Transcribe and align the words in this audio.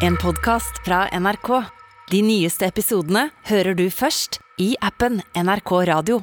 En 0.00 0.16
podkast 0.16 0.78
fra 0.84 1.02
NRK. 1.12 1.48
De 2.08 2.22
nyeste 2.24 2.64
episodene 2.64 3.26
hører 3.50 3.74
du 3.76 3.82
først 3.92 4.38
i 4.56 4.70
appen 4.80 5.18
NRK 5.36 5.72
Radio. 5.90 6.22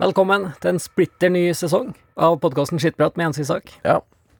Velkommen 0.00 0.46
til 0.62 0.70
en 0.72 0.80
splitter 0.80 1.28
ny 1.28 1.42
sesong 1.52 1.90
av 2.16 2.38
podkasten 2.40 2.80
Skittprat 2.80 3.18
med 3.20 3.26
Jens 3.26 3.42
Isak. 3.44 3.74
Ja. 3.84 3.98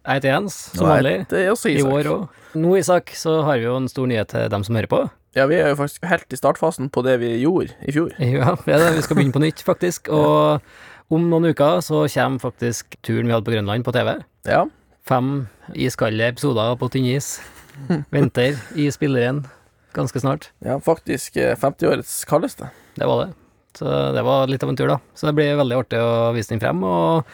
Jeg 0.08 0.22
heter 0.22 0.32
Jens, 0.32 0.56
som 0.72 0.88
Nei, 0.88 0.94
vanlig. 0.94 1.12
Det 1.28 1.42
er 1.42 1.50
også 1.52 1.74
Isak. 1.74 1.84
I 1.84 1.98
år 1.98 2.08
òg. 2.14 2.40
Nå, 2.62 2.70
Isak, 2.80 3.12
så 3.20 3.34
har 3.44 3.60
vi 3.60 3.66
jo 3.68 3.74
en 3.82 3.88
stor 3.92 4.08
nyhet 4.08 4.32
til 4.32 4.48
dem 4.54 4.64
som 4.64 4.78
hører 4.80 4.92
på. 4.94 5.00
Ja, 5.36 5.44
vi 5.50 5.58
er 5.60 5.68
jo 5.74 5.78
faktisk 5.82 6.06
helt 6.08 6.32
i 6.32 6.38
startfasen 6.40 6.88
på 6.94 7.04
det 7.04 7.18
vi 7.20 7.34
gjorde 7.42 7.74
i 7.84 7.92
fjor. 7.92 8.14
Ja, 8.16 8.54
vi 8.64 8.72
er 8.72 8.80
det. 8.80 8.94
Vi 8.96 9.02
skal 9.04 9.18
begynne 9.20 9.36
på 9.36 9.42
nytt, 9.44 9.60
faktisk. 9.66 10.08
Og 10.16 10.64
om 11.12 11.28
noen 11.28 11.50
uker 11.52 11.84
så 11.84 12.06
kommer 12.08 12.40
faktisk 12.48 12.96
turen 13.04 13.28
vi 13.28 13.36
hadde 13.36 13.44
på 13.44 13.58
Grønland, 13.58 13.84
på 13.84 13.92
TV. 13.92 14.14
Ja. 14.48 14.64
Fem 15.04 15.50
iskalde 15.76 16.32
episoder 16.32 16.80
på 16.80 16.88
tynn 16.96 17.12
is. 17.12 17.34
Venter 18.14 18.58
i 18.78 18.88
spilleren 18.94 19.44
ganske 19.94 20.20
snart. 20.20 20.50
ja 20.64 20.78
faktisk 20.82 21.36
eh, 21.36 21.54
50-årets 21.56 22.24
kaldeste. 22.26 22.70
Det 22.98 23.06
var 23.06 23.24
det. 23.24 23.32
Så 23.78 23.90
det 24.14 24.22
var 24.22 24.46
litt 24.50 24.62
av 24.62 24.70
en 24.70 24.78
tur, 24.78 24.90
da. 24.90 24.98
Så 25.14 25.26
det 25.26 25.34
blir 25.38 25.56
veldig 25.58 25.78
artig 25.82 25.98
å 26.02 26.32
vise 26.34 26.52
den 26.54 26.62
frem. 26.62 26.82
Og 26.86 27.24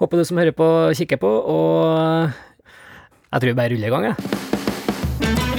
håper 0.00 0.20
du 0.20 0.24
som 0.28 0.40
hører 0.40 0.56
på, 0.56 0.68
kikker 0.96 1.20
på. 1.20 1.32
Og 1.56 2.32
jeg 2.32 3.40
tror 3.40 3.50
vi 3.52 3.58
bare 3.60 3.74
ruller 3.74 3.92
i 3.92 3.96
gang, 3.96 4.12
jeg. 4.12 5.51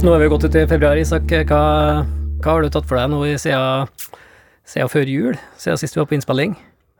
Nå 0.00 0.14
er 0.16 0.22
vi 0.22 0.28
gått 0.32 0.46
ut 0.48 0.54
i 0.56 0.62
februar, 0.64 0.96
Isak. 0.96 1.28
Hva, 1.28 1.60
hva 2.40 2.52
har 2.54 2.64
du 2.64 2.70
tatt 2.72 2.86
for 2.88 2.96
deg 2.96 3.10
nå 3.12 3.18
siden, 3.36 3.90
siden 4.64 4.88
før 4.88 5.10
jul? 5.12 5.34
Siden 5.60 5.76
sist 5.76 5.92
vi 5.92 6.00
var 6.00 6.06
på 6.08 6.16
innspilling? 6.16 6.54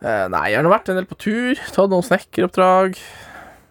Eh, 0.05 0.27
nei, 0.29 0.43
jeg 0.53 0.61
har 0.61 0.69
vært 0.69 0.91
en 0.93 0.99
del 0.99 1.07
på 1.09 1.17
tur, 1.25 1.63
tatt 1.73 1.89
noen 1.89 2.05
snekkeroppdrag. 2.05 2.99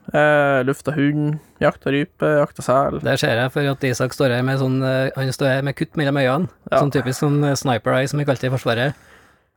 Eh, 0.10 0.62
lufta 0.66 0.96
hund, 0.96 1.38
jakta 1.62 1.94
rype, 1.94 2.32
jakta 2.40 2.66
sel. 2.66 2.98
Det 3.06 3.20
ser 3.22 3.38
jeg, 3.38 3.54
for 3.54 3.70
at 3.70 3.86
Isak 3.92 4.18
står 4.18 4.34
her 4.34 4.48
med 4.48 4.58
sånn 4.64 4.80
eh, 4.82 5.14
Han 5.14 5.30
står 5.36 5.52
her 5.52 5.70
med 5.70 5.78
kutt 5.78 5.94
mellom 6.02 6.18
øynene. 6.18 6.50
Ja. 6.72 6.80
Sånn 6.80 6.96
typisk 6.98 7.22
sånn 7.22 7.38
eh, 7.52 7.54
sniper 7.62 8.00
eye 8.00 8.10
som 8.10 8.18
vi 8.18 8.26
kalte 8.26 8.48
det 8.48 8.50
i 8.50 8.56
Forsvaret. 8.56 9.08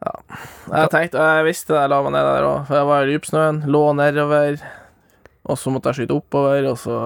Jeg 0.03 0.93
tenkte, 0.93 1.25
jeg 1.33 1.49
visste 1.49 1.73
det, 1.73 1.81
jeg 1.81 1.95
la 1.95 2.05
meg 2.05 2.13
ned 2.19 2.29
der 2.29 2.51
òg, 2.51 2.63
for 2.69 2.77
jeg 2.77 2.91
var 2.93 3.09
i 3.09 3.13
rypsnøen, 3.17 3.65
lå 3.73 3.83
nedover, 3.97 4.61
og 5.49 5.61
så 5.63 5.73
måtte 5.73 5.93
jeg 5.95 6.03
skyte 6.03 6.19
oppover, 6.21 6.67
og 6.75 6.81
så 6.83 6.97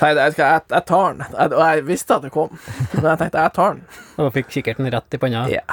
tenkte 0.00 0.24
jeg, 0.24 0.36
jeg, 0.40 0.66
jeg, 0.72 0.84
tar 0.88 1.14
den. 1.14 1.36
Jeg, 1.36 1.52
og 1.52 1.62
jeg 1.62 1.86
visste 1.88 2.16
at 2.16 2.26
det 2.26 2.32
kom, 2.34 2.58
men 2.96 3.08
jeg 3.12 3.22
tenkte, 3.22 3.46
jeg 3.46 3.56
tar 3.56 3.76
den. 3.76 3.86
Og 4.16 4.32
fikk 4.34 4.52
kikkerten 4.56 4.90
rett 4.96 5.16
i 5.16 5.22
panna. 5.22 5.46
Ja. 5.52 5.64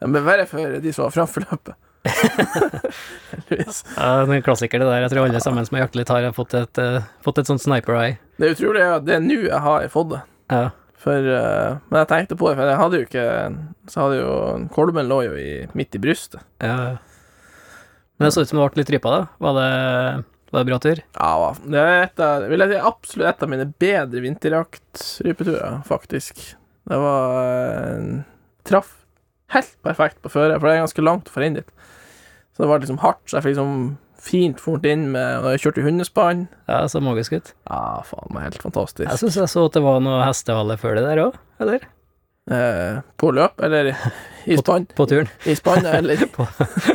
Men 0.00 0.22
verre 0.24 0.46
for 0.50 0.78
de 0.82 0.94
som 0.94 1.06
var 1.06 1.14
framfor 1.14 1.46
løpet. 1.48 1.74
Ja, 2.04 2.12
det 3.48 3.64
er 3.96 4.32
en 4.36 4.44
klassiker, 4.44 4.80
det 4.80 4.88
der. 4.88 5.04
Jeg 5.04 5.12
tror 5.12 5.24
alle 5.24 5.40
sammen 5.40 5.66
som 5.66 5.78
har 5.78 5.86
jaktet 5.86 6.02
litt, 6.02 6.12
har 6.12 6.36
fått 6.36 6.54
et, 6.58 6.80
uh, 6.80 7.06
fått 7.24 7.40
et 7.40 7.48
sånt 7.48 7.62
sniper 7.62 7.96
eye. 7.96 8.16
Det 8.38 8.48
er 8.48 8.56
utrolig 8.56 8.84
at 8.84 9.06
det 9.06 9.16
er 9.16 9.24
nå 9.24 9.38
jeg 9.46 9.60
har 9.66 9.86
fått 9.92 10.10
det. 10.12 10.20
Ja. 10.52 10.66
For, 11.04 11.28
uh, 11.28 11.80
men 11.88 12.02
jeg 12.02 12.10
tenkte 12.12 12.38
på 12.40 12.50
det, 12.50 12.58
for 12.58 12.70
jeg 12.70 12.80
hadde 12.80 12.96
jo 12.96 13.04
ikke 13.04 13.24
Så 13.92 14.00
hadde 14.00 14.20
jo 14.22 14.36
Kolben 14.72 15.10
lå 15.10 15.18
jo 15.26 15.34
i, 15.36 15.50
midt 15.76 15.98
i 15.98 16.00
brystet. 16.00 16.40
ja. 16.64 16.94
Men 18.14 18.28
det 18.28 18.36
så 18.36 18.44
ut 18.44 18.48
som 18.48 18.60
det 18.60 18.68
ble 18.70 18.84
litt 18.84 18.92
rypa, 18.94 19.10
da. 19.10 19.22
Var 19.42 19.56
det, 19.58 19.70
var 20.54 20.62
det 20.62 20.70
bra 20.70 20.78
tur? 20.82 21.00
Ja, 21.18 21.54
det 21.66 21.80
er 21.80 21.96
et 22.04 22.20
av, 22.22 22.44
vil 22.50 22.62
jeg 22.62 22.70
si, 22.72 22.82
absolutt 22.90 23.30
et 23.30 23.42
av 23.42 23.50
mine 23.50 23.66
bedre 23.82 24.22
vinterjaktrypeturer, 24.24 25.80
faktisk. 25.88 26.44
Det 26.88 27.00
var 27.00 27.40
eh, 27.40 28.22
Traff 28.68 28.92
helt 29.54 29.74
perfekt 29.84 30.20
på 30.22 30.30
føret, 30.32 30.60
for 30.60 30.68
det 30.68 30.76
er 30.76 30.84
ganske 30.84 31.04
langt 31.04 31.30
å 31.30 31.34
få 31.34 31.44
inn 31.46 31.58
dit. 31.58 31.68
Så 32.54 32.62
det 32.62 32.70
var 32.70 32.82
liksom 32.82 33.00
hardt, 33.02 33.22
så 33.26 33.38
jeg 33.38 33.46
fikk 33.46 33.56
liksom 33.56 33.78
fint 34.24 34.60
fort 34.62 34.86
inn 34.88 35.08
med 35.12 35.42
Og 35.42 35.50
jeg 35.52 35.60
kjørte 35.64 35.82
i 35.82 35.84
hundespann. 35.84 36.46
Ja, 36.70 36.84
så 36.88 37.02
magisk 37.04 37.34
ut. 37.36 37.50
Ja, 37.68 38.00
faen 38.08 38.30
meg 38.32 38.46
helt 38.46 38.62
fantastisk. 38.62 39.08
Jeg 39.10 39.20
syns 39.20 39.36
jeg 39.42 39.50
så 39.52 39.66
at 39.68 39.76
det 39.76 39.82
var 39.84 39.98
noe 40.04 40.22
hestehale 40.24 40.78
før 40.80 40.96
det 40.96 41.04
der 41.08 41.24
òg, 41.26 41.40
eller? 41.60 41.84
Eh, 42.54 43.00
på 43.20 43.32
løp, 43.32 43.60
eller 43.64 43.90
i 44.46 44.56
spann. 44.60 44.86
På 44.96 45.08
turen. 45.10 45.28
I 45.48 45.56
spann, 45.58 45.86
eller 45.88 46.24
På, 46.36 46.46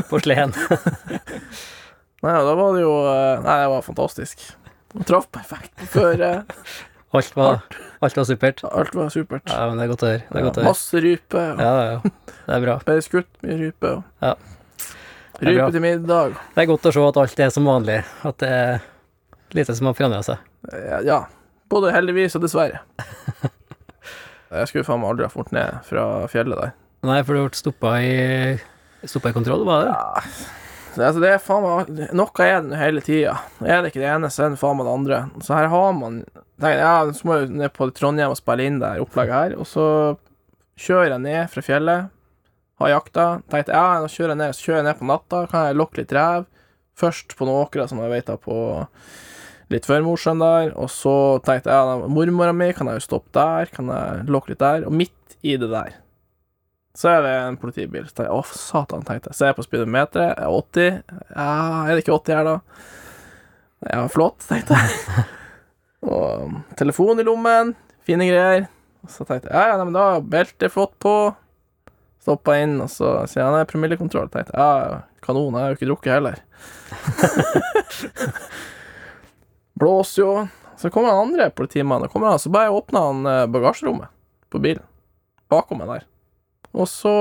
på 0.10 0.24
sleden. 0.24 0.56
Nei, 2.26 2.34
da 2.44 2.54
var 2.60 2.74
det 2.76 2.82
jo 2.84 2.94
eh, 3.08 3.40
Nei, 3.46 3.58
det 3.64 3.70
var 3.72 3.84
fantastisk. 3.86 4.42
Og 4.98 5.06
traff 5.08 5.28
perfekt 5.32 5.84
før. 5.94 6.24
Alt 7.18 7.32
var, 7.34 7.64
alt 8.06 8.18
var 8.20 8.26
supert. 8.30 8.60
Alt 8.70 8.94
var 8.94 9.08
supert. 9.10 9.42
Ja, 9.50 9.64
men 9.66 9.80
det 9.80 9.88
er 9.88 9.90
godt 9.90 10.04
å 10.06 10.10
høre. 10.12 10.20
Det 10.30 10.38
er 10.38 10.44
godt 10.46 10.58
å 10.60 10.62
høre. 10.62 10.70
masse 10.70 11.00
rype. 11.02 11.42
og 11.56 11.62
Ja, 11.64 11.72
ja. 11.88 12.12
Det 12.46 12.54
er 12.54 12.62
bra. 12.68 12.76
Ble 12.86 12.98
skutt 13.02 13.40
mye 13.42 13.56
rype. 13.64 13.94
og 13.96 14.28
Ja. 14.28 14.36
Rype 15.40 15.66
til 15.74 15.82
middag. 15.82 16.36
Det 16.54 16.62
er 16.62 16.68
godt 16.70 16.86
å 16.86 16.92
se 16.94 17.06
at 17.08 17.18
alt 17.24 17.42
er 17.42 17.50
som 17.56 17.66
vanlig. 17.66 17.96
At 18.30 18.38
det 18.44 18.52
er 18.60 18.86
lite 19.58 19.74
som 19.80 19.90
har 19.90 19.98
forandra 19.98 20.22
seg. 20.28 20.46
Ja, 20.70 21.00
ja. 21.08 21.20
Både 21.74 21.96
heldigvis 21.98 22.38
og 22.38 22.46
dessverre. 22.46 22.84
Jeg 24.60 24.70
skulle 24.70 24.86
faen 24.86 25.02
meg 25.02 25.10
aldri 25.16 25.26
ha 25.26 25.34
fort 25.34 25.50
ned 25.56 25.82
fra 25.90 26.06
fjellet 26.30 26.62
der. 26.62 26.78
Nei, 27.10 27.20
for 27.26 27.38
du 27.38 27.42
ble 27.48 27.58
stoppa 27.58 27.96
i 28.06 28.14
Stoppa 29.10 29.32
i 29.32 29.36
kontroll, 29.40 29.66
var 29.66 29.86
det? 29.88 29.98
Ja. 29.98 30.58
Så, 30.94 31.04
altså, 31.06 31.22
det 31.22 31.32
er 31.32 31.42
faen 31.44 31.66
meg 31.66 32.14
Noe 32.18 32.46
er 32.46 32.64
det 32.66 32.80
hele 32.80 33.02
tida. 33.06 33.36
Er 33.62 33.84
det 33.84 33.92
ikke 33.92 34.02
det 34.02 34.10
ene, 34.10 34.32
så 34.34 34.46
er 34.46 34.54
det 34.54 34.62
faen 34.62 34.80
meg 34.80 34.88
det 34.88 34.96
andre. 34.96 35.20
Så 35.46 35.56
her 35.58 35.70
har 35.72 35.92
man 35.98 36.22
tenker, 36.60 36.80
Ja, 36.82 36.94
så 37.14 37.28
må 37.28 37.40
jeg 37.40 37.52
ned 37.54 37.74
på 37.76 37.90
Trondheim 37.96 38.34
og 38.34 38.40
spille 38.40 38.66
inn 38.66 38.80
det 38.82 38.94
her 38.96 39.04
opplegget 39.06 39.36
her. 39.36 39.58
Og 39.60 39.70
så 39.70 39.86
kjører 40.80 41.16
jeg 41.16 41.26
ned 41.28 41.54
fra 41.54 41.66
fjellet, 41.66 42.14
har 42.80 42.94
jakta. 42.94 43.28
Tenkte 43.52 43.76
ja, 43.76 43.88
nå 44.02 44.12
kjører 44.12 44.34
jeg 44.34 44.42
ned, 44.42 44.56
så 44.56 44.68
kjører 44.68 44.82
jeg 44.82 44.88
ned 44.90 45.00
på 45.02 45.10
natta, 45.12 45.44
kan 45.52 45.68
jeg 45.68 45.80
lokke 45.80 46.02
litt 46.02 46.16
rev. 46.16 46.48
Først 47.00 47.36
på 47.40 47.48
noen 47.48 47.64
åkre 47.64 47.88
som 47.88 48.02
jeg 48.04 48.12
vet 48.12 48.34
er 48.34 48.44
på 48.44 48.60
litt 49.70 49.86
før 49.88 50.04
Mosjøen 50.08 50.42
der. 50.44 50.76
Og 50.80 50.90
så 50.92 51.16
tenkte 51.46 51.72
jeg 51.72 51.94
ja, 51.94 52.12
mormora 52.12 52.56
mi, 52.56 52.72
kan 52.76 52.90
jeg 52.90 53.02
jo 53.02 53.08
stoppe 53.12 53.34
der? 53.38 53.72
Kan 53.76 53.92
jeg 53.94 54.30
lokke 54.32 54.56
litt 54.56 54.64
der? 54.64 54.88
Og 54.90 54.96
midt 54.96 55.40
i 55.46 55.56
det 55.60 55.70
der 55.72 55.98
så 57.00 57.14
er 57.14 57.22
det 57.24 57.34
en 57.40 57.58
politibil. 57.60 58.04
Så 58.08 58.12
tenkte 58.12 58.28
jeg, 58.28 58.36
å, 58.36 58.60
satan, 58.60 59.04
tenkte 59.08 59.32
jeg. 59.32 59.38
Ser 59.38 59.54
jeg 59.54 59.56
på 59.56 59.64
speedometeret, 59.64 60.34
er 60.36 60.52
80. 60.52 60.98
Ja, 61.32 61.52
er 61.86 61.94
det 61.94 62.04
ikke 62.04 62.18
80 62.18 62.36
her, 62.36 62.50
da? 62.50 62.56
Ja, 63.88 64.02
flott, 64.12 64.44
tenkte 64.50 64.76
jeg. 64.76 65.24
Og 66.10 66.44
um, 66.44 66.58
telefon 66.80 67.22
i 67.22 67.26
lommen, 67.28 67.72
fine 68.08 68.28
greier. 68.28 68.68
Og 69.06 69.14
så 69.14 69.24
tenkte 69.24 69.48
jeg, 69.48 69.56
ja, 69.56 69.72
ja, 69.72 69.78
nei, 69.80 69.88
men 69.88 69.96
da 69.96 70.20
beltet 70.20 70.76
flott 70.76 70.98
på. 71.00 71.16
Stoppa 72.20 72.58
inn, 72.60 72.76
og 72.84 72.92
så 72.92 73.14
sier 73.32 73.48
han, 73.48 73.56
er 73.56 73.72
promillekontroll. 73.72 74.28
Tenkte 74.34 74.52
jeg, 74.52 74.60
ja, 74.60 75.00
ja, 75.00 75.24
kanon, 75.24 75.56
jeg 75.56 75.64
har 75.64 75.72
jo 75.72 75.80
ikke 75.80 75.92
drukket 75.94 76.16
heller. 76.18 76.44
Blåser 79.80 80.26
jo. 80.26 80.34
Så 80.80 80.92
kommer 80.92 81.16
han 81.16 81.30
andre 81.30 81.48
politimannen, 81.56 82.12
og 82.12 82.12
kommer 82.12 82.34
han, 82.34 82.44
så 82.44 82.52
bare 82.52 82.76
åpner 82.76 83.08
han 83.08 83.28
eh, 83.28 83.48
bagasjerommet 83.56 84.12
på 84.52 84.60
bilen. 84.68 84.84
Bakom 85.52 85.80
meg 85.80 85.96
der. 85.96 86.10
Og 86.74 86.88
så 86.88 87.14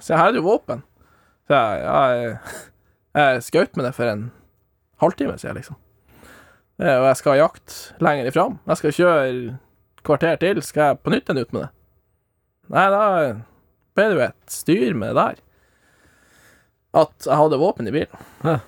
Se, 0.00 0.12
jeg, 0.12 0.18
her 0.18 0.28
er 0.30 0.32
det 0.36 0.40
jo 0.40 0.46
våpen. 0.48 0.82
Så 1.46 1.54
jeg, 1.58 1.82
jeg, 1.84 2.38
jeg 3.18 3.42
skjøt 3.46 3.76
med 3.76 3.86
det 3.88 3.94
for 3.96 4.10
en 4.10 4.24
halvtime, 5.02 5.36
jeg 5.42 5.54
liksom. 5.58 5.76
Eh, 6.80 6.96
Og 6.96 7.06
jeg 7.10 7.16
skal 7.20 7.32
ha 7.34 7.38
jakt 7.44 7.76
lenger 8.04 8.30
ifram. 8.30 8.58
Jeg 8.68 8.80
skal 8.80 8.96
kjøre 8.96 9.58
kvarter 10.06 10.40
til, 10.40 10.62
skal 10.62 10.90
jeg 10.90 11.00
på 11.02 11.12
nytt 11.12 11.30
en 11.32 11.40
ut 11.42 11.52
med 11.56 11.62
det. 11.66 11.70
Nei, 12.72 12.86
da 12.90 13.02
ble 13.96 14.08
det 14.10 14.16
jo 14.16 14.24
et 14.26 14.52
styr 14.52 14.96
med 14.98 15.12
det 15.14 15.22
der. 15.22 15.42
At 16.96 17.26
jeg 17.28 17.36
hadde 17.38 17.60
våpen 17.60 17.88
i 17.90 17.94
bilen. 17.94 18.60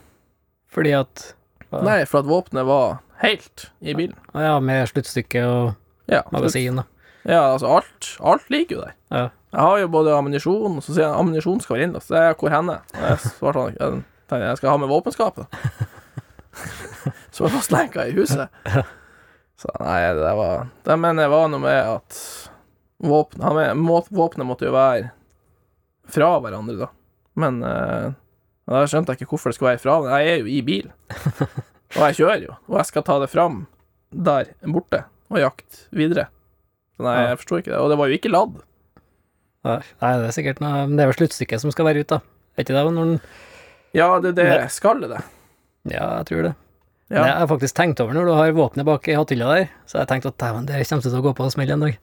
Fordi 0.69 0.93
at 0.99 1.25
hva? 1.71 1.83
Nei, 1.85 1.99
for 2.09 2.23
at 2.23 2.29
våpenet 2.29 2.67
var 2.69 2.99
helt 3.23 3.69
i 3.81 3.95
bilen. 3.97 4.17
Ja, 4.37 4.59
med 4.61 4.87
sluttstykke 4.93 5.43
og 5.49 5.75
Ja, 6.09 6.23
magasin, 6.33 6.79
da. 6.81 6.85
ja 7.29 7.41
altså 7.53 7.69
alt, 7.79 8.13
alt 8.25 8.47
ligger 8.53 8.77
jo 8.79 8.85
der. 8.87 8.95
Ja. 9.13 9.25
Jeg 9.49 9.65
har 9.65 9.79
jo 9.81 9.89
både 9.89 10.13
ammunisjon, 10.13 10.77
og 10.77 10.85
så 10.85 10.93
sier 10.93 11.09
han 11.09 11.23
ammunisjon 11.23 11.61
skal 11.65 11.77
være 11.77 11.89
innlåst. 11.89 12.11
Så 12.11 12.21
jeg, 12.21 12.37
hvor 12.41 12.53
henne? 12.53 12.81
Og 12.93 13.05
Jeg 13.07 13.21
svarte 13.25 13.63
han 13.65 13.79
jeg 13.79 14.03
tenkte, 14.29 14.45
jeg 14.45 14.61
skal 14.61 14.75
ha 14.75 14.81
med 14.83 14.91
våpenskapet. 14.93 15.47
Så 17.33 17.47
var 17.47 17.53
fast 17.55 17.73
lenka 17.73 18.05
i 18.05 18.13
huset. 18.13 18.51
Så 19.59 19.73
nei, 19.81 20.03
det 20.15 20.33
var 20.37 20.67
det, 20.85 20.97
mener 21.01 21.25
jeg 21.25 21.33
var 21.33 21.49
noe 21.49 21.63
med 21.63 21.79
at 21.95 22.19
våpen, 23.09 23.43
må, 23.79 24.03
våpenet 24.11 24.47
måtte 24.47 24.69
jo 24.69 24.75
være 24.75 25.09
fra 26.13 26.29
hverandre, 26.43 26.77
da. 26.83 26.91
Men 27.39 27.63
eh, 27.65 28.13
da 28.69 28.85
skjønte 28.91 29.15
jeg 29.15 29.23
ikke 29.23 29.33
hvorfor 29.33 29.53
det 29.53 29.59
skulle 29.59 29.73
være 29.73 29.83
fra 29.83 29.97
hverandre. 29.97 30.21
Jeg 30.23 30.35
er 30.35 30.43
jo 30.43 30.53
i 30.53 30.61
bil. 30.67 30.93
Og 31.97 32.03
jeg 32.05 32.19
kjører 32.21 32.45
jo. 32.45 32.57
Og 32.69 32.81
jeg 32.83 32.91
skal 32.91 33.07
ta 33.07 33.19
det 33.23 33.31
fram 33.33 33.63
der 34.13 34.53
borte 34.69 35.07
og 35.29 35.41
jakte 35.41 35.87
videre. 35.97 36.29
Så 36.97 37.05
nei, 37.05 37.17
jeg 37.29 37.41
forsto 37.41 37.61
ikke 37.61 37.73
det. 37.73 37.81
Og 37.81 37.91
det 37.93 37.99
var 38.01 38.11
jo 38.11 38.19
ikke 38.19 38.33
ladd. 38.33 38.61
Nei, 39.67 39.81
det 40.01 40.29
er 40.29 40.35
sikkert 40.37 40.61
noe 40.63 40.85
Men 40.87 40.95
det 40.97 41.03
er 41.03 41.11
vel 41.11 41.17
sluttstykket 41.19 41.61
som 41.65 41.73
skal 41.75 41.89
være 41.89 42.05
ute, 42.05 42.19
da. 42.19 42.37
Er 42.57 42.65
ikke 42.65 42.77
det 42.77 42.85
når 42.95 43.11
den 43.11 43.21
Ja, 43.97 44.09
det, 44.23 44.35
det 44.39 44.47
Nei. 44.47 44.69
skallet 44.71 45.11
det. 45.11 45.21
Ja, 45.89 46.05
jeg 46.21 46.29
tror 46.29 46.43
det. 46.47 46.55
Ja. 47.09 47.23
Jeg 47.25 47.37
har 47.41 47.49
faktisk 47.49 47.77
tenkt 47.79 48.01
over 48.05 48.13
når 48.13 48.29
du 48.29 48.35
har 48.37 48.53
våpenet 48.53 48.87
bak 48.87 49.09
i 49.09 49.17
hatthylla 49.17 49.49
der, 49.55 49.71
så 49.89 50.03
jeg 50.03 50.11
tenkt 50.11 50.29
at 50.29 50.37
dæven, 50.43 50.67
det 50.69 50.83
kommer 50.85 51.07
til 51.07 51.17
å 51.17 51.23
gå 51.25 51.33
på 51.39 51.47
smell 51.55 51.73
en 51.73 51.87
dag. 51.87 51.95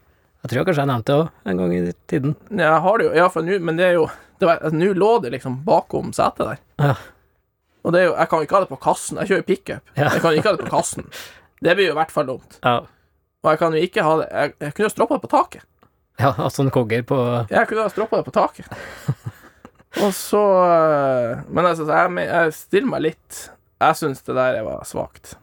Jeg 0.46 0.52
tror 0.52 0.66
kanskje 0.66 0.82
jeg 0.82 0.90
nevnte 0.90 1.12
det 1.12 1.18
òg, 1.22 1.30
en 1.52 1.62
gang 1.62 1.74
i 1.76 1.82
tiden. 2.10 2.34
Ja, 2.50 2.72
jeg 2.72 2.82
har 2.86 2.98
det 2.98 3.06
jo, 3.06 3.12
ja, 3.20 3.28
for 3.34 3.46
nå, 3.46 3.60
men 3.66 3.78
det 3.82 3.92
er 3.92 4.00
jo 4.00 4.08
Nå 4.36 4.50
altså, 4.52 4.88
lå 5.00 5.10
det 5.24 5.30
liksom 5.32 5.62
bakom 5.64 6.10
setet 6.12 6.42
der. 6.44 6.58
Ja. 6.82 6.96
Og 7.86 7.94
det 7.96 8.02
er 8.02 8.10
jo, 8.10 8.16
jeg 8.18 8.28
kan 8.28 8.42
ikke 8.44 8.58
ha 8.58 8.60
det 8.66 8.68
på 8.74 8.80
kassen. 8.84 9.20
Jeg 9.22 9.30
kjører 9.30 9.46
pickup. 9.48 9.94
Ja. 9.96 10.10
Jeg 10.10 10.24
kan 10.26 10.36
ikke 10.36 10.50
ha 10.50 10.58
det 10.58 10.66
på 10.66 10.74
kassen. 10.74 11.08
Det 11.64 11.72
blir 11.78 11.88
jo 11.88 11.94
i 11.94 11.98
hvert 11.98 12.12
fall 12.12 12.28
dumt. 12.28 12.58
Ja, 12.60 12.82
Og 13.46 13.48
jeg 13.48 13.60
kan 13.62 13.74
jo 13.78 13.80
ikke 13.88 14.04
ha 14.04 14.16
det 14.20 14.26
Jeg, 14.28 14.52
jeg 14.60 14.74
kunne 14.76 14.90
jo 14.90 14.92
stroppa 14.92 15.16
det 15.16 15.24
på 15.24 15.30
taket. 15.32 15.64
ja 16.24 16.32
altså 16.38 16.64
en 16.64 16.72
kogger 16.72 17.04
på 17.08 17.18
Jeg 17.52 17.68
kunne 17.68 17.84
ha 17.86 17.92
stroppa 17.92 18.22
det 18.22 18.28
på 18.30 18.36
taket. 18.36 18.70
Og 20.04 20.12
så 20.16 20.42
øh, 20.44 21.42
Men 21.48 21.66
altså, 21.70 21.86
jeg, 21.88 22.28
jeg 22.28 22.54
stiller 22.56 22.90
meg 22.92 23.04
litt 23.06 23.38
Jeg 23.80 23.96
syns 24.00 24.24
det 24.28 24.36
der 24.36 24.58
var 24.66 24.84
svakt. 24.88 25.36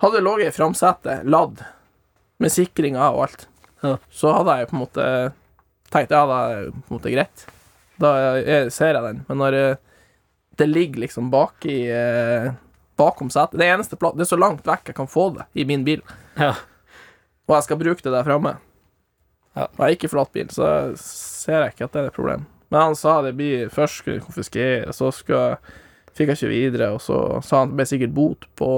Hadde 0.00 0.18
det 0.18 0.24
ligget 0.26 0.50
i 0.52 0.56
framsetet, 0.56 1.24
ladd, 1.28 1.60
med 2.42 2.52
sikringer 2.52 3.14
og 3.14 3.22
alt, 3.28 3.46
Ja. 3.84 3.94
så 4.10 4.32
hadde 4.32 4.56
jeg 4.58 4.68
på 4.70 4.76
en 4.76 4.82
måte 4.82 5.04
tenkt 5.92 6.12
ja, 6.12 6.22
da 6.26 6.38
er 6.50 6.64
det 6.64 6.72
på 6.74 6.80
en 6.90 6.96
måte 6.96 7.12
greit. 7.12 7.44
Da 8.00 8.10
jeg, 8.42 8.72
ser 8.74 8.96
jeg 8.96 9.04
den. 9.04 9.20
Men 9.28 9.38
når 9.40 9.56
øh, 9.60 9.76
det 10.58 10.68
ligger 10.68 11.04
liksom 11.04 11.30
bak 11.32 11.64
i 11.70 11.78
øh, 11.92 12.50
bakom 12.98 13.30
setet 13.32 13.58
Det 13.58 13.66
er 13.66 13.74
eneste 13.74 13.96
plass 13.98 14.14
Det 14.18 14.24
er 14.26 14.30
så 14.32 14.38
langt 14.40 14.66
vekk 14.66 14.90
jeg 14.92 14.96
kan 14.98 15.08
få 15.10 15.28
det 15.38 15.46
i 15.54 15.64
min 15.68 15.84
bil. 15.86 16.02
Ja. 16.40 16.52
Og 17.48 17.56
jeg 17.58 17.66
skal 17.68 17.80
bruke 17.80 18.02
det 18.04 18.12
der 18.12 18.24
framme. 18.26 18.56
Ja. 19.54 19.68
Og 19.68 19.80
jeg 19.84 19.96
ikke 19.96 20.08
ikke 20.10 20.32
bilen, 20.34 20.50
så 20.50 20.68
ser 20.98 21.62
jeg 21.62 21.74
ikke 21.74 21.86
at 21.88 21.94
det 21.94 22.02
er 22.02 22.10
et 22.10 22.16
problem. 22.16 22.46
Men 22.72 22.80
han 22.88 22.96
sa 22.98 23.20
det 23.22 23.36
blir 23.38 23.68
først 23.70 24.00
skulle 24.02 24.22
konfiskere, 24.24 24.92
så 24.92 25.12
skal, 25.14 25.58
fikk 26.16 26.32
jeg 26.32 26.40
ikke 26.40 26.50
videre, 26.50 26.90
og 26.96 27.02
så 27.02 27.40
sa 27.44 27.62
han 27.62 27.70
det 27.70 27.78
ble 27.78 27.86
sikkert 27.86 28.16
bot 28.16 28.48
på 28.58 28.70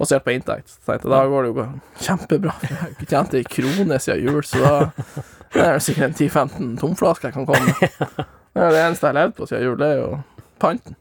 basert 0.00 0.24
på 0.24 0.32
inntekt. 0.34 0.72
Så 0.72 0.80
tenkte 0.88 1.06
jeg 1.06 1.12
da 1.12 1.20
går 1.28 1.46
det 1.46 1.52
jo 1.52 1.66
kjempebra. 2.06 2.56
Jeg 2.66 2.78
har 2.80 2.92
ikke 2.94 3.10
tjent 3.10 3.36
ei 3.36 3.44
krone 3.44 4.00
siden 4.00 4.26
jul, 4.26 4.42
så 4.48 4.62
da 4.64 4.74
det 5.50 5.64
er 5.64 5.72
det 5.76 5.84
sikkert 5.84 6.06
en 6.08 6.14
10-15 6.16 6.76
tomflasker 6.80 7.28
jeg 7.28 7.34
kan 7.34 7.46
komme 7.48 7.64
med. 7.66 8.20
Det 8.54 8.62
er 8.66 8.72
det 8.74 8.80
eneste 8.82 9.06
jeg 9.06 9.14
har 9.14 9.16
levd 9.20 9.34
på 9.36 9.46
siden 9.46 9.62
jul, 9.62 9.76
det 9.78 9.86
er 9.86 9.98
jo 10.00 10.08
panten. 10.58 10.96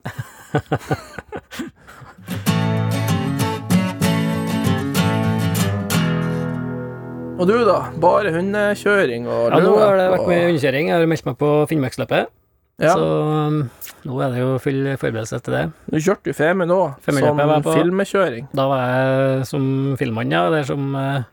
Og 7.40 7.48
du, 7.48 7.56
da? 7.64 7.78
Bare 8.04 8.34
hundekjøring 8.36 9.28
og 9.32 9.54
Ja, 9.54 9.62
nå 9.64 9.76
har 9.80 9.96
det 9.96 10.08
vært 10.12 10.28
mye 10.28 10.46
hundekjøring. 10.50 10.90
Jeg 10.92 11.00
har 11.00 11.10
meldt 11.10 11.28
meg 11.30 11.38
på 11.40 11.52
Finnmarksløpet, 11.72 12.32
Ja, 12.80 12.94
så 12.96 13.06
um, 13.48 13.58
nå 14.08 14.18
er 14.24 14.34
det 14.34 14.40
jo 14.40 14.54
full 14.64 14.86
forberedelse 15.00 15.40
til 15.44 15.56
det. 15.56 15.64
du 15.92 15.98
kjørte 16.00 16.32
jo 16.32 16.36
Femund 16.38 16.72
òg, 16.72 17.00
som 17.04 17.64
filmekjøring. 17.66 18.50
Da 18.56 18.66
var 18.72 18.84
jeg 18.88 19.46
som 19.50 19.66
filmmann, 20.00 20.32
ja, 20.36 20.46
eller 20.48 20.68
som 20.68 20.96
uh, 20.96 21.24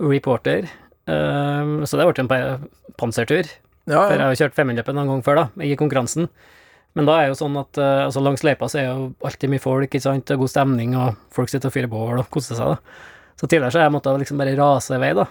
reporter. 0.00 0.68
Um, 1.08 1.84
så 1.86 2.00
det 2.00 2.06
ble 2.08 2.24
en 2.24 2.68
pansertur. 3.00 3.48
Ja, 3.86 4.02
For 4.02 4.16
jeg 4.16 4.24
har 4.24 4.38
kjørt 4.40 4.56
Femundløpet 4.56 4.96
noen 4.96 5.12
gang 5.12 5.24
før, 5.24 5.42
da, 5.42 5.64
i 5.64 5.76
konkurransen. 5.78 6.28
Men 6.96 7.08
da 7.08 7.18
er 7.20 7.28
jo 7.30 7.36
sånn 7.38 7.56
at 7.60 7.76
uh, 7.80 8.06
altså 8.06 8.22
langs 8.24 8.44
løypa 8.44 8.68
så 8.72 8.80
er 8.80 8.86
jo 8.88 9.10
alltid 9.24 9.52
mye 9.52 9.62
folk, 9.62 9.88
ikke 9.88 10.02
sant, 10.02 10.32
og 10.32 10.44
god 10.44 10.52
stemning, 10.52 10.96
og 10.96 11.16
folk 11.36 11.52
sitter 11.52 11.70
og 11.70 11.76
fyrer 11.76 11.92
bål 11.92 12.22
og 12.24 12.30
koser 12.32 12.58
seg, 12.58 12.72
da. 12.72 13.02
Så 13.36 13.44
tidligere 13.44 13.72
så 13.74 13.82
har 13.82 13.90
jeg 13.90 13.94
måttet 13.98 14.22
liksom 14.22 14.40
bare 14.40 14.56
rase 14.56 14.96
i 14.96 15.02
vei, 15.02 15.12
da, 15.16 15.26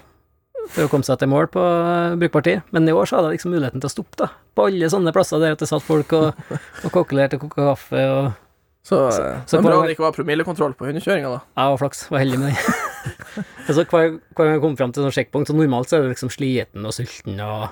for 0.74 0.86
å 0.86 0.90
komme 0.92 1.06
seg 1.08 1.20
til 1.22 1.30
mål 1.32 1.48
på 1.54 1.62
uh, 1.62 2.16
brukbar 2.20 2.46
tid. 2.46 2.64
Men 2.76 2.88
i 2.90 2.96
år 2.96 3.10
så 3.10 3.18
hadde 3.20 3.32
jeg 3.34 3.40
liksom 3.40 3.54
muligheten 3.56 3.84
til 3.84 3.90
å 3.90 3.94
stoppe, 3.94 4.18
da, 4.24 4.30
på 4.58 4.66
alle 4.70 4.90
sånne 4.92 5.14
plasser 5.16 5.42
der 5.44 5.56
at 5.56 5.62
det 5.62 5.70
satt 5.70 5.86
folk 5.86 6.14
og, 6.18 6.42
og 6.86 6.90
kokkelerte 6.96 7.40
og 7.40 7.46
koka 7.48 7.70
kaffe, 7.74 8.08
og 8.16 8.42
Så, 8.86 9.00
så 9.10 9.30
så 9.50 9.60
bra 9.66 9.80
det 9.82 9.96
ikke 9.96 10.04
var 10.06 10.14
promillekontroll 10.14 10.76
på 10.78 10.86
hundekjøringa, 10.86 11.30
da. 11.34 11.40
jeg 11.58 11.72
var 11.74 11.80
flaks, 11.82 12.04
var 12.14 12.22
heldig 12.22 12.38
med 12.38 12.52
den. 12.54 13.46
Og 13.66 13.72
så 13.80 13.82
hver, 13.82 14.12
hver 14.38 14.46
gang 14.46 14.52
jeg 14.54 14.62
kom 14.62 14.76
fram 14.78 14.94
til 14.94 15.02
sånn 15.08 15.16
sjekkpunkt, 15.16 15.50
så 15.50 15.56
normalt 15.58 15.90
så 15.90 15.98
er 15.98 16.06
du 16.06 16.12
liksom 16.12 16.30
sliten 16.30 16.86
og 16.86 16.94
sulten 16.94 17.42
og, 17.42 17.64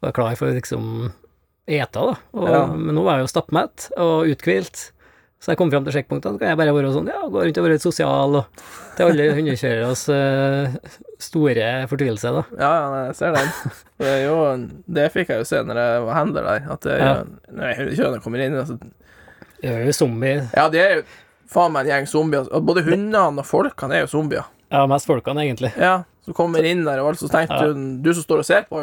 og 0.00 0.08
er 0.08 0.14
klar 0.16 0.38
for 0.40 0.48
å 0.48 0.56
liksom 0.56 0.86
ete, 1.66 2.00
da. 2.00 2.14
Og, 2.32 2.48
Ja. 2.48 2.62
Men 2.72 2.96
nå 2.96 3.04
var 3.04 3.18
jeg 3.20 3.26
jo 3.26 3.32
stappmett 3.34 3.90
og 4.00 4.32
uthvilt. 4.32 4.86
Så 5.38 5.52
jeg 5.52 5.58
kom 5.60 5.68
fram 5.70 5.84
til 5.84 5.92
sjekkpunktene, 5.92 6.34
så 6.34 6.40
kan 6.40 6.48
jeg 6.48 6.58
bare 6.58 6.72
være 6.74 6.90
sånn, 6.94 7.08
ja, 7.12 7.20
gå 7.28 7.42
rundt 7.44 7.58
og 7.60 7.64
være 7.66 7.74
litt 7.76 7.84
sosial, 7.84 8.36
og 8.40 8.62
til 8.96 9.04
alle 9.10 9.26
hundekjøreres 9.36 10.04
uh, 10.08 10.76
store 11.22 11.66
fortvilelse, 11.90 12.32
da. 12.38 12.42
Ja, 12.56 12.70
ja, 12.72 13.02
jeg 13.10 13.18
ser 13.18 13.36
den. 13.36 13.52
Det, 14.00 14.14
jo, 14.24 14.38
det 14.96 15.04
fikk 15.12 15.30
jeg 15.34 15.42
jo 15.44 15.48
se 15.48 15.60
når 15.68 15.82
jeg 15.82 16.00
var 16.08 16.18
handler 16.18 16.48
der, 16.48 16.66
at 16.72 16.88
det, 16.88 16.96
Ja. 17.04 17.12
når 17.52 17.78
hundekjørerne 17.82 18.22
kommer 18.24 18.42
inn 18.46 18.56
altså, 18.62 18.78
Det 19.60 19.70
er 19.72 19.84
jo 19.86 19.92
zombie. 19.96 20.34
Ja, 20.56 20.66
det 20.72 20.80
er 20.82 20.94
jo 20.98 21.06
faen 21.52 21.72
meg 21.76 21.86
en 21.86 21.92
gjeng 21.94 22.08
zombier. 22.10 22.48
Både 22.66 22.82
hundene 22.88 23.22
og 23.40 23.46
folkene 23.46 23.94
er 24.00 24.06
jo 24.06 24.10
zombier. 24.16 24.48
Ja, 24.72 24.82
mest 24.90 25.06
folkene, 25.08 25.44
egentlig. 25.46 25.70
Ja, 25.78 26.00
som 26.26 26.34
kommer 26.34 26.64
inn 26.66 26.82
der, 26.88 27.04
og 27.04 27.14
så 27.20 27.28
tenkte 27.30 27.60
Ja. 27.60 27.68
hun 27.72 28.02
Du 28.02 28.12
som 28.16 28.24
står 28.24 28.42
og 28.42 28.48
ser 28.48 28.64
på, 28.68 28.82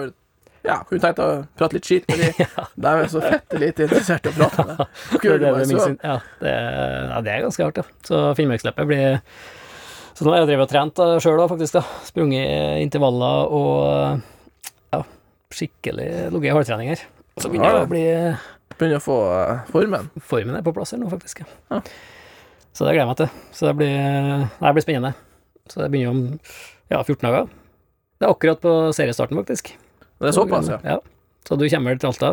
ja, 0.63 0.77
hun 0.89 1.01
tenkte 1.03 1.23
å 1.25 1.31
prate 1.59 1.75
litt 1.77 1.87
skit 1.87 2.05
med 2.07 2.21
de. 2.23 2.45
De 2.85 2.91
er 2.93 3.09
så 3.11 3.21
fette 3.23 3.59
lite 3.59 3.83
interessert 3.87 4.27
i 4.29 4.31
å 4.31 4.35
prate 4.37 4.63
med 4.67 4.77
deg. 4.79 5.01
Det, 5.23 5.33
det, 5.41 5.51
det, 5.67 5.89
ja, 6.03 6.15
det, 6.39 6.53
ja, 6.53 7.19
det 7.25 7.33
er 7.33 7.43
ganske 7.45 7.65
hardt, 7.67 7.81
ja. 7.81 7.85
Så 8.07 8.21
Finnmarksløpet 8.39 8.89
blir 8.89 9.19
Så 10.13 10.25
nå 10.25 10.33
har 10.33 10.43
jeg 10.43 10.51
drevet 10.53 10.67
og 10.67 10.71
trent 10.71 11.01
sjøl 11.23 11.41
òg, 11.43 11.49
faktisk. 11.51 11.79
da 11.79 11.83
Sprunget 12.07 12.79
intervaller 12.83 13.53
og 13.59 14.23
ja, 14.93 15.01
skikkelig 15.53 16.09
ligget 16.33 16.49
i 16.51 16.55
hardtrening 16.57 16.93
her. 16.93 17.05
Så 17.41 17.49
begynner 17.51 17.69
Ja, 17.71 17.77
det 17.81 17.87
å 17.87 17.91
bli 17.91 18.05
Begynner 18.73 18.97
å 18.97 19.03
få 19.05 19.19
eh, 19.35 19.63
formen. 19.69 20.07
Formen 20.25 20.57
er 20.57 20.63
på 20.65 20.73
plass 20.75 20.95
her 20.95 21.01
nå, 21.01 21.09
faktisk. 21.11 21.43
Ja. 21.43 21.49
Ja. 21.75 21.81
Så 22.73 22.87
det 22.87 22.95
gleder 22.95 23.03
jeg 23.03 23.11
meg 23.11 23.19
til. 23.19 23.33
Så 23.53 23.67
det 23.69 23.75
blir, 23.77 24.47
det 24.57 24.71
blir 24.77 24.85
spennende. 24.85 25.11
Så 25.69 25.83
det 25.83 25.91
begynner 25.93 26.15
om 26.15 26.23
ja, 26.89 27.03
14 27.03 27.19
dager. 27.27 27.51
Det 28.17 28.25
er 28.25 28.33
akkurat 28.33 28.63
på 28.63 28.73
seriestarten, 28.97 29.37
faktisk. 29.37 29.73
Det 30.23 30.29
er 30.31 30.35
såpass, 30.37 30.69
ja. 30.71 30.77
ja. 30.87 30.99
Så 31.47 31.55
du 31.59 31.65
kommer 31.67 31.91
vel 31.91 31.99
til 31.99 32.07
Alta? 32.13 32.29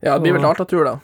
Ja, 0.00 0.14
det 0.16 0.22
blir 0.24 0.32
vel 0.38 0.46
Alta-tur, 0.48 0.86
da. 0.88 0.94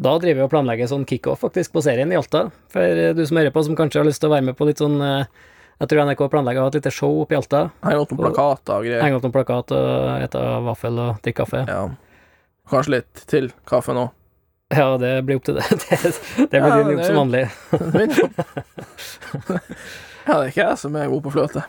Da 0.00 0.16
driver 0.18 0.40
vi 0.40 0.44
og 0.46 0.50
planlegger 0.50 0.88
sånn 0.90 1.04
kickoff 1.06 1.44
faktisk 1.44 1.74
på 1.76 1.82
serien 1.84 2.10
i 2.10 2.18
Alta. 2.18 2.48
For 2.72 2.82
eh, 3.04 3.12
du 3.14 3.22
som 3.28 3.38
hører 3.38 3.54
på, 3.54 3.62
som 3.62 3.76
kanskje 3.78 4.00
har 4.00 4.08
lyst 4.08 4.22
til 4.24 4.30
å 4.30 4.34
være 4.34 4.48
med 4.48 4.58
på 4.58 4.66
litt 4.66 4.80
sånn 4.82 4.96
eh, 5.04 5.28
Jeg 5.80 5.92
tror 5.92 6.02
NRK 6.08 6.24
planlegger 6.32 6.64
å 6.64 6.66
ha 6.66 6.72
et 6.72 6.78
lite 6.80 6.92
show 6.92 7.20
oppe 7.22 7.36
i 7.36 7.38
Alta. 7.38 7.62
Henge 7.86 8.02
opp 8.02 8.14
noen 8.16 8.24
plakater 8.26 8.74
og 8.80 8.88
greier. 8.88 9.04
Henge 9.04 9.20
opp 9.20 9.26
noen 9.28 9.36
plakater 9.38 9.78
og 9.78 10.24
spise 10.26 10.46
vaffel 10.66 11.02
og 11.04 11.22
drikke 11.22 11.44
kaffe. 11.44 11.62
Ja. 11.70 11.82
Kanskje 12.74 12.96
litt 12.96 13.22
til 13.30 13.50
kaffe 13.70 13.94
nå. 13.94 14.08
Ja, 14.74 14.88
det 15.02 15.14
blir 15.26 15.38
opp 15.38 15.46
til 15.46 15.58
det. 15.58 15.66
Det, 15.70 16.48
det 16.50 16.58
blir 16.58 16.70
Ja, 16.70 16.82
din 16.82 16.92
jobb 16.96 17.06
som 17.06 17.22
vanlig. 17.22 17.46
Ja, 20.26 20.36
det 20.36 20.42
er 20.44 20.50
ikke 20.52 20.66
jeg 20.66 20.78
som 20.78 20.96
er 21.00 21.08
god 21.10 21.22
på 21.24 21.32
fløte. 21.34 21.62